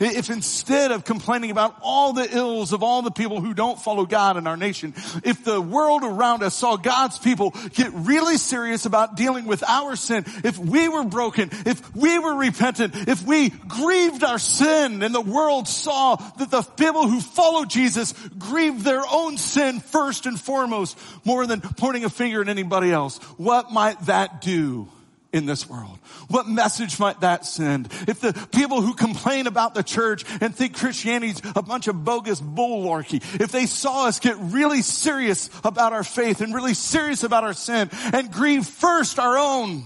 If 0.01 0.31
instead 0.31 0.91
of 0.91 1.05
complaining 1.05 1.51
about 1.51 1.77
all 1.81 2.13
the 2.13 2.29
ills 2.37 2.73
of 2.73 2.83
all 2.83 3.03
the 3.03 3.11
people 3.11 3.41
who 3.41 3.55
don't 3.55 3.81
follow 3.81 4.05
God 4.05 4.37
in 4.37 4.47
our 4.47 4.57
nation, 4.57 4.95
if 5.25 5.45
the 5.45 5.61
world 5.61 6.03
around 6.03 6.43
us 6.43 6.55
saw 6.55 6.77
God's 6.77 7.19
people 7.19 7.55
get 7.75 7.93
really 7.93 8.37
serious 8.37 8.85
about 8.85 9.17
dealing 9.17 9.47
with 9.47 9.63
our 9.63 9.97
sin, 9.97 10.25
if 10.45 10.59
we 10.59 10.89
were 10.89 11.05
broken, 11.05 11.51
if 11.65 11.95
we 11.95 12.19
were 12.19 12.35
repentant, 12.37 13.09
if 13.09 13.23
we 13.25 13.51
grieved 13.51 14.25
our 14.25 14.39
sin 14.39 15.03
and 15.03 15.15
the 15.15 15.21
world 15.21 15.69
saw 15.69 16.17
that 16.17 16.51
the 16.51 16.63
people 16.63 17.09
who 17.09 17.21
follow 17.21 17.65
Jesus 17.65 18.13
grieved 18.39 18.85
their 18.85 19.03
own 19.11 19.39
sin 19.39 19.81
first 19.81 20.27
and 20.27 20.41
foremost 20.41 20.99
more 21.25 21.47
than 21.47 21.61
pointing 21.61 22.05
a 22.05 22.11
finger 22.11 22.43
at 22.43 22.49
anybody 22.49 22.91
else, 22.91 23.19
what 23.37 23.73
might 23.73 24.01
that 24.07 24.41
do 24.41 24.89
in 25.33 25.47
this 25.47 25.69
world? 25.69 25.99
What 26.29 26.49
message 26.49 26.99
might 26.99 27.21
that 27.21 27.45
send? 27.45 27.87
If 28.09 28.21
the 28.21 28.33
people 28.53 28.81
who 28.81 28.95
complain 28.95 29.47
about 29.47 29.75
the 29.75 29.83
church 29.83 30.25
and 30.41 30.55
think 30.55 30.77
Christianity's 30.77 31.41
a 31.55 31.63
bunch 31.63 31.89
of 31.89 32.05
bogus 32.05 32.41
bullarchy, 32.41 33.23
if 33.41 33.53
they 33.53 33.67
saw 33.67 34.07
us 34.07 34.21
get 34.21 34.37
really 34.39 34.83
serious 34.83 35.51
about 35.65 35.93
our 35.93 36.05
faith 36.05 36.41
and 36.41 36.55
really 36.55 36.75
serious 36.75 37.23
about 37.23 37.45
our 37.45 37.55
sin 37.55 37.91
and 38.13 38.33
grieve 38.33 38.67
first 38.67 39.19
our 39.19 39.37
own 39.37 39.85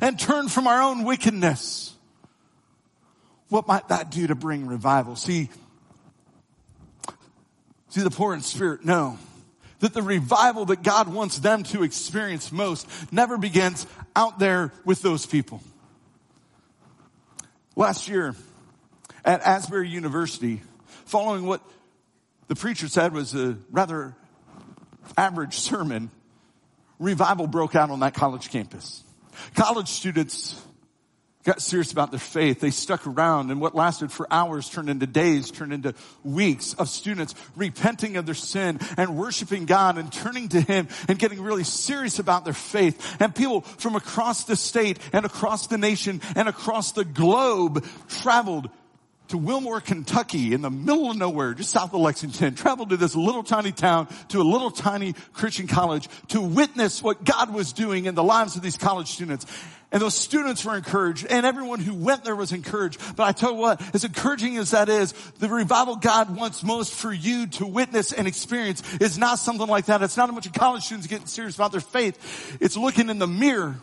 and 0.00 0.18
turn 0.18 0.48
from 0.48 0.66
our 0.66 0.82
own 0.82 1.04
wickedness, 1.04 1.94
what 3.48 3.66
might 3.66 3.88
that 3.88 4.10
do 4.10 4.26
to 4.26 4.34
bring 4.34 4.66
revival? 4.66 5.16
See, 5.16 5.48
see 7.88 8.02
the 8.02 8.10
poor 8.10 8.34
in 8.34 8.40
spirit 8.40 8.84
know 8.84 9.18
that 9.80 9.94
the 9.94 10.02
revival 10.02 10.66
that 10.66 10.82
God 10.82 11.12
wants 11.12 11.38
them 11.38 11.62
to 11.64 11.82
experience 11.82 12.50
most 12.50 12.86
never 13.12 13.38
begins 13.38 13.86
out 14.16 14.38
there 14.38 14.72
with 14.84 15.02
those 15.02 15.26
people. 15.26 15.62
Last 17.76 18.08
year 18.08 18.34
at 19.24 19.40
Asbury 19.42 19.88
University, 19.88 20.62
following 21.04 21.46
what 21.46 21.62
the 22.48 22.56
preacher 22.56 22.88
said 22.88 23.12
was 23.12 23.34
a 23.34 23.56
rather 23.70 24.16
average 25.16 25.54
sermon, 25.54 26.10
revival 26.98 27.46
broke 27.46 27.76
out 27.76 27.90
on 27.90 28.00
that 28.00 28.14
college 28.14 28.50
campus. 28.50 29.02
College 29.54 29.88
students 29.88 30.60
got 31.48 31.62
serious 31.62 31.92
about 31.92 32.10
their 32.10 32.20
faith. 32.20 32.60
They 32.60 32.70
stuck 32.70 33.06
around 33.06 33.50
and 33.50 33.60
what 33.60 33.74
lasted 33.74 34.12
for 34.12 34.26
hours 34.30 34.68
turned 34.68 34.90
into 34.90 35.06
days, 35.06 35.50
turned 35.50 35.72
into 35.72 35.94
weeks 36.22 36.74
of 36.74 36.88
students 36.88 37.34
repenting 37.56 38.16
of 38.18 38.26
their 38.26 38.34
sin 38.34 38.78
and 38.98 39.16
worshiping 39.16 39.64
God 39.64 39.96
and 39.96 40.12
turning 40.12 40.48
to 40.50 40.60
Him 40.60 40.88
and 41.08 41.18
getting 41.18 41.40
really 41.40 41.64
serious 41.64 42.18
about 42.18 42.44
their 42.44 42.52
faith. 42.52 43.16
And 43.18 43.34
people 43.34 43.62
from 43.62 43.96
across 43.96 44.44
the 44.44 44.56
state 44.56 44.98
and 45.12 45.24
across 45.24 45.68
the 45.68 45.78
nation 45.78 46.20
and 46.36 46.48
across 46.48 46.92
the 46.92 47.04
globe 47.04 47.84
traveled 48.08 48.68
to 49.28 49.38
Wilmore, 49.38 49.80
Kentucky 49.80 50.54
in 50.54 50.62
the 50.62 50.70
middle 50.70 51.10
of 51.10 51.16
nowhere, 51.16 51.54
just 51.54 51.70
south 51.70 51.92
of 51.94 52.00
Lexington, 52.00 52.54
traveled 52.54 52.90
to 52.90 52.96
this 52.96 53.14
little 53.14 53.42
tiny 53.42 53.72
town, 53.72 54.08
to 54.28 54.40
a 54.40 54.42
little 54.42 54.70
tiny 54.70 55.14
Christian 55.32 55.66
college 55.66 56.08
to 56.28 56.40
witness 56.40 57.02
what 57.02 57.24
God 57.24 57.52
was 57.52 57.72
doing 57.72 58.06
in 58.06 58.14
the 58.14 58.24
lives 58.24 58.56
of 58.56 58.62
these 58.62 58.76
college 58.76 59.08
students. 59.08 59.46
And 59.90 60.02
those 60.02 60.14
students 60.14 60.66
were 60.66 60.76
encouraged 60.76 61.26
and 61.30 61.46
everyone 61.46 61.80
who 61.80 61.94
went 61.94 62.22
there 62.22 62.36
was 62.36 62.52
encouraged. 62.52 63.00
But 63.16 63.24
I 63.24 63.32
tell 63.32 63.52
you 63.52 63.56
what, 63.56 63.94
as 63.94 64.04
encouraging 64.04 64.58
as 64.58 64.72
that 64.72 64.90
is, 64.90 65.12
the 65.38 65.48
revival 65.48 65.96
God 65.96 66.36
wants 66.36 66.62
most 66.62 66.92
for 66.92 67.10
you 67.10 67.46
to 67.46 67.66
witness 67.66 68.12
and 68.12 68.28
experience 68.28 68.82
is 69.00 69.16
not 69.16 69.38
something 69.38 69.66
like 69.66 69.86
that. 69.86 70.02
It's 70.02 70.16
not 70.16 70.28
a 70.28 70.32
bunch 70.32 70.46
of 70.46 70.52
college 70.52 70.82
students 70.82 71.06
getting 71.06 71.26
serious 71.26 71.54
about 71.54 71.72
their 71.72 71.80
faith. 71.80 72.58
It's 72.60 72.76
looking 72.76 73.08
in 73.08 73.18
the 73.18 73.26
mirror 73.26 73.76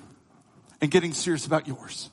and 0.80 0.92
getting 0.92 1.14
serious 1.14 1.48
about 1.48 1.68
yours. 1.68 2.12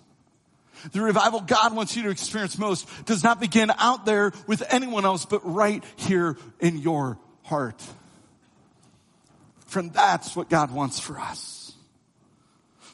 The 0.92 1.02
revival 1.02 1.40
God 1.40 1.76
wants 1.76 1.94
you 1.94 2.04
to 2.04 2.10
experience 2.10 2.58
most 2.58 2.88
does 3.04 3.22
not 3.22 3.40
begin 3.40 3.70
out 3.78 4.06
there 4.06 4.32
with 4.46 4.62
anyone 4.70 5.04
else, 5.04 5.26
but 5.26 5.40
right 5.44 5.84
here 5.96 6.36
in 6.60 6.78
your 6.78 7.18
heart. 7.42 7.80
Friend, 9.66 9.92
that's 9.92 10.34
what 10.34 10.48
God 10.48 10.72
wants 10.72 10.98
for 10.98 11.18
us. 11.18 11.61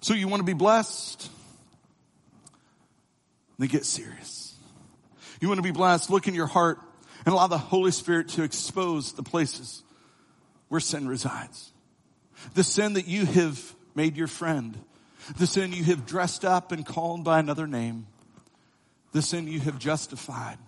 So 0.01 0.15
you 0.15 0.29
want 0.29 0.41
to 0.41 0.45
be 0.45 0.53
blessed? 0.53 1.31
Then 3.59 3.69
get 3.69 3.85
serious. 3.85 4.55
You 5.41 5.49
want 5.49 5.59
to 5.59 5.63
be 5.63 5.73
blessed? 5.73 6.11
Look 6.11 6.29
in 6.29 6.35
your 6.35 6.47
heart 6.47 6.79
and 7.25 7.33
allow 7.33 7.47
the 7.47 7.59
Holy 7.59 7.91
Spirit 7.91 8.29
to 8.31 8.43
expose 8.43 9.13
the 9.13 9.23
places 9.23 9.83
where 10.69 10.81
sin 10.81 11.09
resides. 11.09 11.73
The 12.55 12.65
sin 12.65 12.95
that 12.95 13.09
you 13.09 13.27
have 13.27 13.75
made 13.95 14.17
your 14.17 14.29
friend. 14.29 14.79
The 15.37 15.47
sin 15.47 15.73
you 15.73 15.85
have 15.85 16.07
dressed 16.07 16.45
up 16.45 16.73
and 16.73 16.87
called 16.87 17.25
by 17.25 17.39
another 17.41 17.67
name. 17.67 18.07
The 19.13 19.23
sin 19.23 19.49
you 19.49 19.61
have 19.61 19.79
justified 19.79 20.59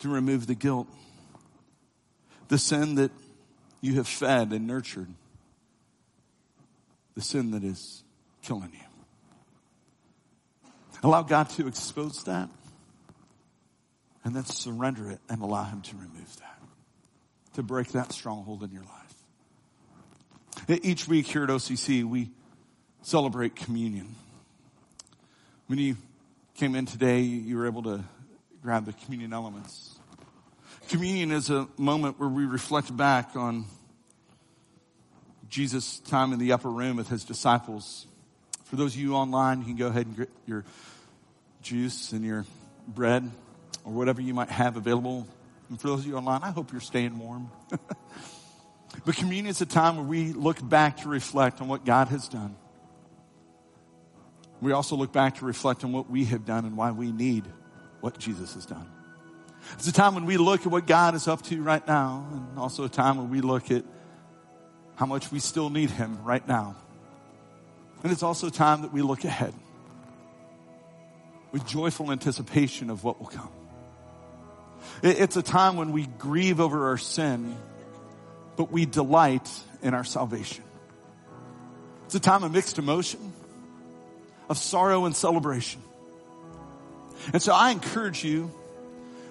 to 0.00 0.08
remove 0.08 0.46
the 0.46 0.54
guilt. 0.54 0.88
The 2.48 2.58
sin 2.58 2.96
that 2.96 3.12
you 3.80 3.94
have 3.94 4.08
fed 4.08 4.52
and 4.52 4.66
nurtured. 4.66 5.08
The 7.14 7.20
sin 7.20 7.50
that 7.52 7.64
is 7.64 8.04
killing 8.42 8.72
you. 8.72 8.78
Allow 11.02 11.22
God 11.22 11.50
to 11.50 11.66
expose 11.66 12.24
that 12.24 12.48
and 14.24 14.34
then 14.36 14.44
surrender 14.44 15.10
it 15.10 15.20
and 15.28 15.42
allow 15.42 15.64
Him 15.64 15.82
to 15.82 15.96
remove 15.96 16.36
that, 16.38 16.58
to 17.54 17.62
break 17.62 17.88
that 17.88 18.12
stronghold 18.12 18.62
in 18.62 18.70
your 18.70 18.84
life. 18.84 20.80
Each 20.82 21.08
week 21.08 21.26
here 21.26 21.42
at 21.42 21.50
OCC, 21.50 22.04
we 22.04 22.30
celebrate 23.02 23.56
communion. 23.56 24.14
When 25.66 25.78
you 25.78 25.96
came 26.54 26.76
in 26.76 26.86
today, 26.86 27.20
you 27.20 27.56
were 27.56 27.66
able 27.66 27.82
to 27.82 28.04
grab 28.62 28.84
the 28.84 28.92
communion 28.92 29.32
elements. 29.32 29.98
Communion 30.88 31.32
is 31.32 31.50
a 31.50 31.66
moment 31.76 32.20
where 32.20 32.28
we 32.28 32.44
reflect 32.44 32.96
back 32.96 33.34
on 33.34 33.64
Jesus' 35.52 35.98
time 35.98 36.32
in 36.32 36.38
the 36.38 36.52
upper 36.52 36.70
room 36.70 36.96
with 36.96 37.10
his 37.10 37.24
disciples. 37.24 38.06
For 38.64 38.76
those 38.76 38.94
of 38.94 39.00
you 39.02 39.14
online, 39.14 39.58
you 39.58 39.66
can 39.66 39.76
go 39.76 39.88
ahead 39.88 40.06
and 40.06 40.16
get 40.16 40.30
your 40.46 40.64
juice 41.60 42.12
and 42.12 42.24
your 42.24 42.46
bread 42.88 43.30
or 43.84 43.92
whatever 43.92 44.22
you 44.22 44.32
might 44.32 44.48
have 44.48 44.78
available. 44.78 45.28
And 45.68 45.78
for 45.78 45.88
those 45.88 46.00
of 46.00 46.06
you 46.06 46.16
online, 46.16 46.42
I 46.42 46.52
hope 46.52 46.72
you're 46.72 46.80
staying 46.80 47.18
warm. 47.18 47.50
but 49.04 49.14
communion 49.14 49.48
is 49.48 49.60
a 49.60 49.66
time 49.66 49.96
where 49.96 50.06
we 50.06 50.32
look 50.32 50.66
back 50.66 51.02
to 51.02 51.10
reflect 51.10 51.60
on 51.60 51.68
what 51.68 51.84
God 51.84 52.08
has 52.08 52.28
done. 52.28 52.56
We 54.62 54.72
also 54.72 54.96
look 54.96 55.12
back 55.12 55.36
to 55.36 55.44
reflect 55.44 55.84
on 55.84 55.92
what 55.92 56.08
we 56.08 56.24
have 56.26 56.46
done 56.46 56.64
and 56.64 56.78
why 56.78 56.92
we 56.92 57.12
need 57.12 57.44
what 58.00 58.18
Jesus 58.18 58.54
has 58.54 58.64
done. 58.64 58.90
It's 59.74 59.86
a 59.86 59.92
time 59.92 60.14
when 60.14 60.24
we 60.24 60.38
look 60.38 60.62
at 60.62 60.68
what 60.68 60.86
God 60.86 61.14
is 61.14 61.28
up 61.28 61.42
to 61.42 61.62
right 61.62 61.86
now, 61.86 62.26
and 62.32 62.58
also 62.58 62.84
a 62.84 62.88
time 62.88 63.18
when 63.18 63.28
we 63.28 63.42
look 63.42 63.70
at 63.70 63.84
how 65.02 65.06
much 65.06 65.32
we 65.32 65.40
still 65.40 65.68
need 65.68 65.90
Him 65.90 66.22
right 66.22 66.46
now. 66.46 66.76
And 68.04 68.12
it's 68.12 68.22
also 68.22 68.50
time 68.50 68.82
that 68.82 68.92
we 68.92 69.02
look 69.02 69.24
ahead 69.24 69.52
with 71.50 71.66
joyful 71.66 72.12
anticipation 72.12 72.88
of 72.88 73.02
what 73.02 73.18
will 73.18 73.26
come. 73.26 73.48
It's 75.02 75.36
a 75.36 75.42
time 75.42 75.74
when 75.74 75.90
we 75.90 76.06
grieve 76.06 76.60
over 76.60 76.86
our 76.86 76.98
sin, 76.98 77.56
but 78.54 78.70
we 78.70 78.86
delight 78.86 79.50
in 79.82 79.92
our 79.92 80.04
salvation. 80.04 80.62
It's 82.06 82.14
a 82.14 82.20
time 82.20 82.44
of 82.44 82.52
mixed 82.52 82.78
emotion, 82.78 83.32
of 84.48 84.56
sorrow 84.56 85.04
and 85.04 85.16
celebration. 85.16 85.82
And 87.32 87.42
so 87.42 87.52
I 87.52 87.72
encourage 87.72 88.22
you, 88.22 88.52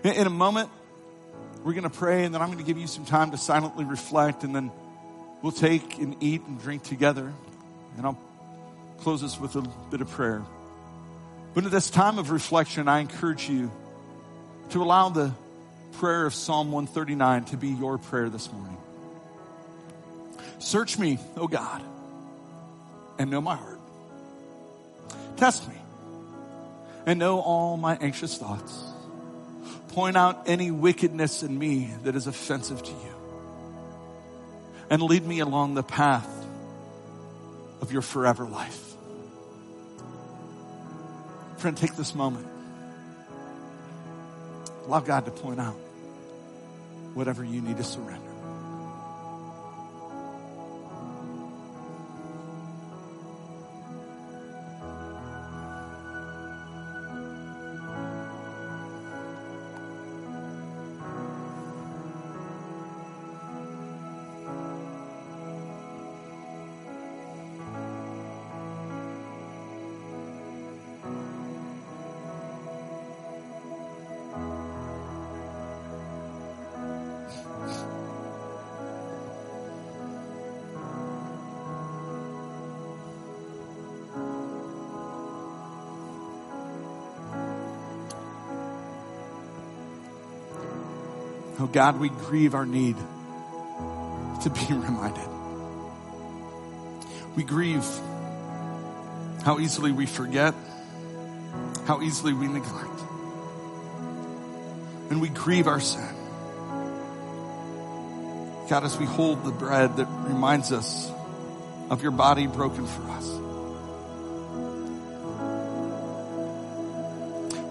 in 0.03 0.27
a 0.27 0.29
moment, 0.29 0.69
we're 1.63 1.71
going 1.71 1.83
to 1.83 1.89
pray 1.89 2.25
and 2.25 2.35
then 2.35 2.41
I'm 2.41 2.49
going 2.49 2.59
to 2.59 2.65
give 2.65 2.77
you 2.77 2.87
some 2.87 3.05
time 3.05 3.31
to 3.31 3.37
silently 3.37 3.85
reflect 3.85 4.43
and 4.43 4.53
then 4.53 4.69
we'll 5.41 5.51
take 5.51 5.97
and 5.97 6.15
eat 6.21 6.41
and 6.43 6.59
drink 6.61 6.83
together. 6.83 7.31
And 7.97 8.05
I'll 8.05 8.19
close 8.99 9.21
this 9.21 9.39
with 9.39 9.55
a 9.55 9.61
bit 9.89 10.01
of 10.01 10.09
prayer. 10.09 10.43
But 11.53 11.65
at 11.65 11.71
this 11.71 11.89
time 11.89 12.17
of 12.17 12.31
reflection, 12.31 12.87
I 12.87 12.99
encourage 12.99 13.49
you 13.49 13.71
to 14.69 14.81
allow 14.81 15.09
the 15.09 15.33
prayer 15.93 16.25
of 16.25 16.33
Psalm 16.33 16.71
139 16.71 17.45
to 17.45 17.57
be 17.57 17.69
your 17.69 17.97
prayer 17.97 18.29
this 18.29 18.51
morning. 18.51 18.77
Search 20.59 20.97
me, 20.97 21.19
O 21.35 21.47
God, 21.47 21.81
and 23.17 23.29
know 23.29 23.41
my 23.41 23.55
heart. 23.55 23.79
Test 25.37 25.67
me 25.67 25.75
and 27.05 27.19
know 27.19 27.39
all 27.39 27.77
my 27.77 27.97
anxious 27.97 28.37
thoughts. 28.37 28.83
Point 29.89 30.15
out 30.15 30.43
any 30.45 30.71
wickedness 30.71 31.43
in 31.43 31.57
me 31.57 31.91
that 32.03 32.15
is 32.15 32.27
offensive 32.27 32.81
to 32.83 32.91
you. 32.91 33.10
And 34.91 35.01
lead 35.01 35.25
me 35.25 35.39
along 35.39 35.73
the 35.73 35.83
path 35.83 36.27
of 37.81 37.91
your 37.91 38.03
forever 38.03 38.45
life. 38.45 38.93
Friend, 41.57 41.75
take 41.77 41.95
this 41.95 42.13
moment. 42.13 42.45
Allow 44.85 44.99
God 44.99 45.25
to 45.25 45.31
point 45.31 45.59
out 45.59 45.77
whatever 47.13 47.43
you 47.43 47.61
need 47.61 47.77
to 47.77 47.83
surrender. 47.83 48.30
Oh 91.61 91.67
God, 91.67 91.99
we 91.99 92.09
grieve 92.09 92.55
our 92.55 92.65
need 92.65 92.95
to 94.41 94.49
be 94.49 94.65
reminded. 94.69 95.27
We 97.35 97.43
grieve 97.43 97.85
how 99.43 99.59
easily 99.59 99.91
we 99.91 100.07
forget, 100.07 100.55
how 101.85 102.01
easily 102.01 102.33
we 102.33 102.47
neglect. 102.47 102.99
And 105.11 105.21
we 105.21 105.29
grieve 105.29 105.67
our 105.67 105.79
sin. 105.79 106.15
God, 108.67 108.83
as 108.83 108.97
we 108.97 109.05
hold 109.05 109.45
the 109.45 109.51
bread 109.51 109.97
that 109.97 110.07
reminds 110.07 110.71
us 110.71 111.11
of 111.91 112.01
your 112.01 112.11
body 112.11 112.47
broken 112.47 112.87
for 112.87 113.03
us. 113.11 113.27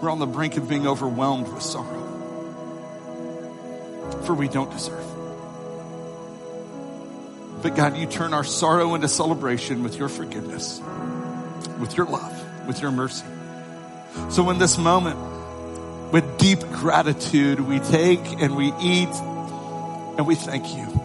We're 0.01 0.11
on 0.11 0.21
the 0.21 0.27
brink 0.27 0.57
of 0.59 0.69
being 0.69 0.87
overwhelmed 0.87 1.49
with 1.49 1.63
sorrow 1.63 2.00
we 4.35 4.49
don't 4.49 4.71
deserve. 4.71 5.05
But 7.63 7.77
God, 7.77 7.97
you 7.97 8.07
turn 8.07 8.33
our 8.33 8.45
sorrow 8.45 8.95
into 8.95 9.09
celebration 9.09 9.83
with 9.83 9.97
your 9.97 10.09
forgiveness, 10.09 10.81
with 11.79 11.97
your 11.97 12.07
love, 12.07 12.67
with 12.67 12.81
your 12.81 12.91
mercy. 12.91 13.27
So 14.31 14.49
in 14.51 14.59
this 14.59 14.79
moment, 14.79 15.19
with 16.13 16.39
deep 16.39 16.61
gratitude, 16.61 17.61
we 17.61 17.79
take 17.79 18.41
and 18.41 18.57
we 18.57 18.73
eat 18.81 19.09
and 19.09 20.27
we 20.27 20.35
thank 20.35 20.75
you. 20.75 21.01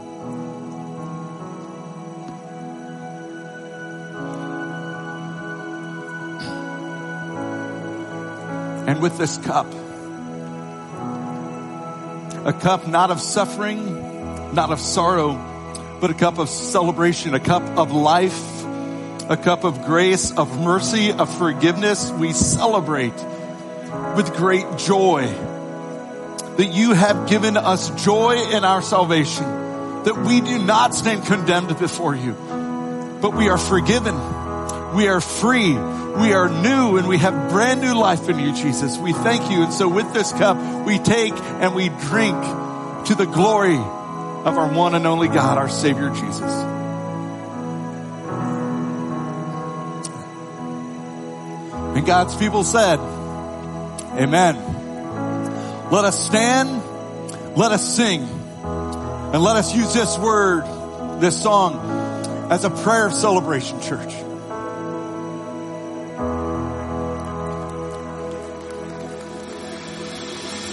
And 8.87 9.01
with 9.01 9.17
this 9.17 9.37
cup, 9.39 9.67
a 12.45 12.53
cup 12.53 12.87
not 12.87 13.09
of 13.09 13.19
suffering, 13.19 14.53
not 14.53 14.71
of 14.71 14.79
sorrow, 14.79 15.33
but 15.99 16.11
a 16.11 16.13
cup 16.13 16.37
of 16.37 16.47
celebration, 16.47 17.33
a 17.33 17.39
cup 17.39 17.63
of 17.77 17.91
life, 17.91 18.63
a 19.27 19.35
cup 19.35 19.63
of 19.63 19.83
grace, 19.83 20.31
of 20.31 20.59
mercy, 20.61 21.11
of 21.11 21.35
forgiveness. 21.39 22.11
We 22.11 22.33
celebrate 22.33 23.15
with 24.15 24.31
great 24.35 24.77
joy 24.77 25.25
that 26.57 26.69
you 26.71 26.93
have 26.93 27.27
given 27.27 27.57
us 27.57 27.89
joy 28.05 28.35
in 28.51 28.63
our 28.63 28.83
salvation, 28.83 29.43
that 30.03 30.15
we 30.15 30.39
do 30.39 30.59
not 30.59 30.93
stand 30.93 31.25
condemned 31.25 31.77
before 31.79 32.15
you, 32.15 32.33
but 33.21 33.33
we 33.33 33.49
are 33.49 33.57
forgiven. 33.57 34.15
We 34.93 35.07
are 35.07 35.19
free. 35.19 35.73
We 36.19 36.33
are 36.33 36.47
new 36.47 36.97
and 36.97 37.07
we 37.07 37.17
have 37.17 37.51
brand 37.51 37.81
new 37.81 37.93
life 37.93 38.29
in 38.29 38.39
you, 38.39 38.53
Jesus. 38.53 38.97
We 38.97 39.11
thank 39.11 39.51
you. 39.51 39.63
And 39.63 39.73
so 39.73 39.87
with 39.87 40.13
this 40.13 40.31
cup, 40.31 40.85
we 40.85 40.97
take 40.97 41.33
and 41.33 41.75
we 41.75 41.89
drink 41.89 42.41
to 43.07 43.15
the 43.15 43.25
glory 43.25 43.75
of 43.75 44.57
our 44.57 44.73
one 44.73 44.95
and 44.95 45.05
only 45.05 45.27
God, 45.27 45.57
our 45.57 45.67
Savior, 45.67 46.09
Jesus. 46.11 46.51
And 51.95 52.05
God's 52.05 52.35
people 52.35 52.63
said, 52.63 52.99
Amen. 54.17 54.55
Let 55.91 56.05
us 56.05 56.25
stand, 56.25 56.81
let 57.57 57.71
us 57.71 57.95
sing, 57.95 58.21
and 58.21 59.43
let 59.43 59.57
us 59.57 59.75
use 59.75 59.93
this 59.93 60.17
word, 60.17 60.63
this 61.21 61.41
song, 61.41 62.49
as 62.49 62.63
a 62.63 62.69
prayer 62.69 63.07
of 63.07 63.13
celebration, 63.13 63.81
church. 63.81 64.24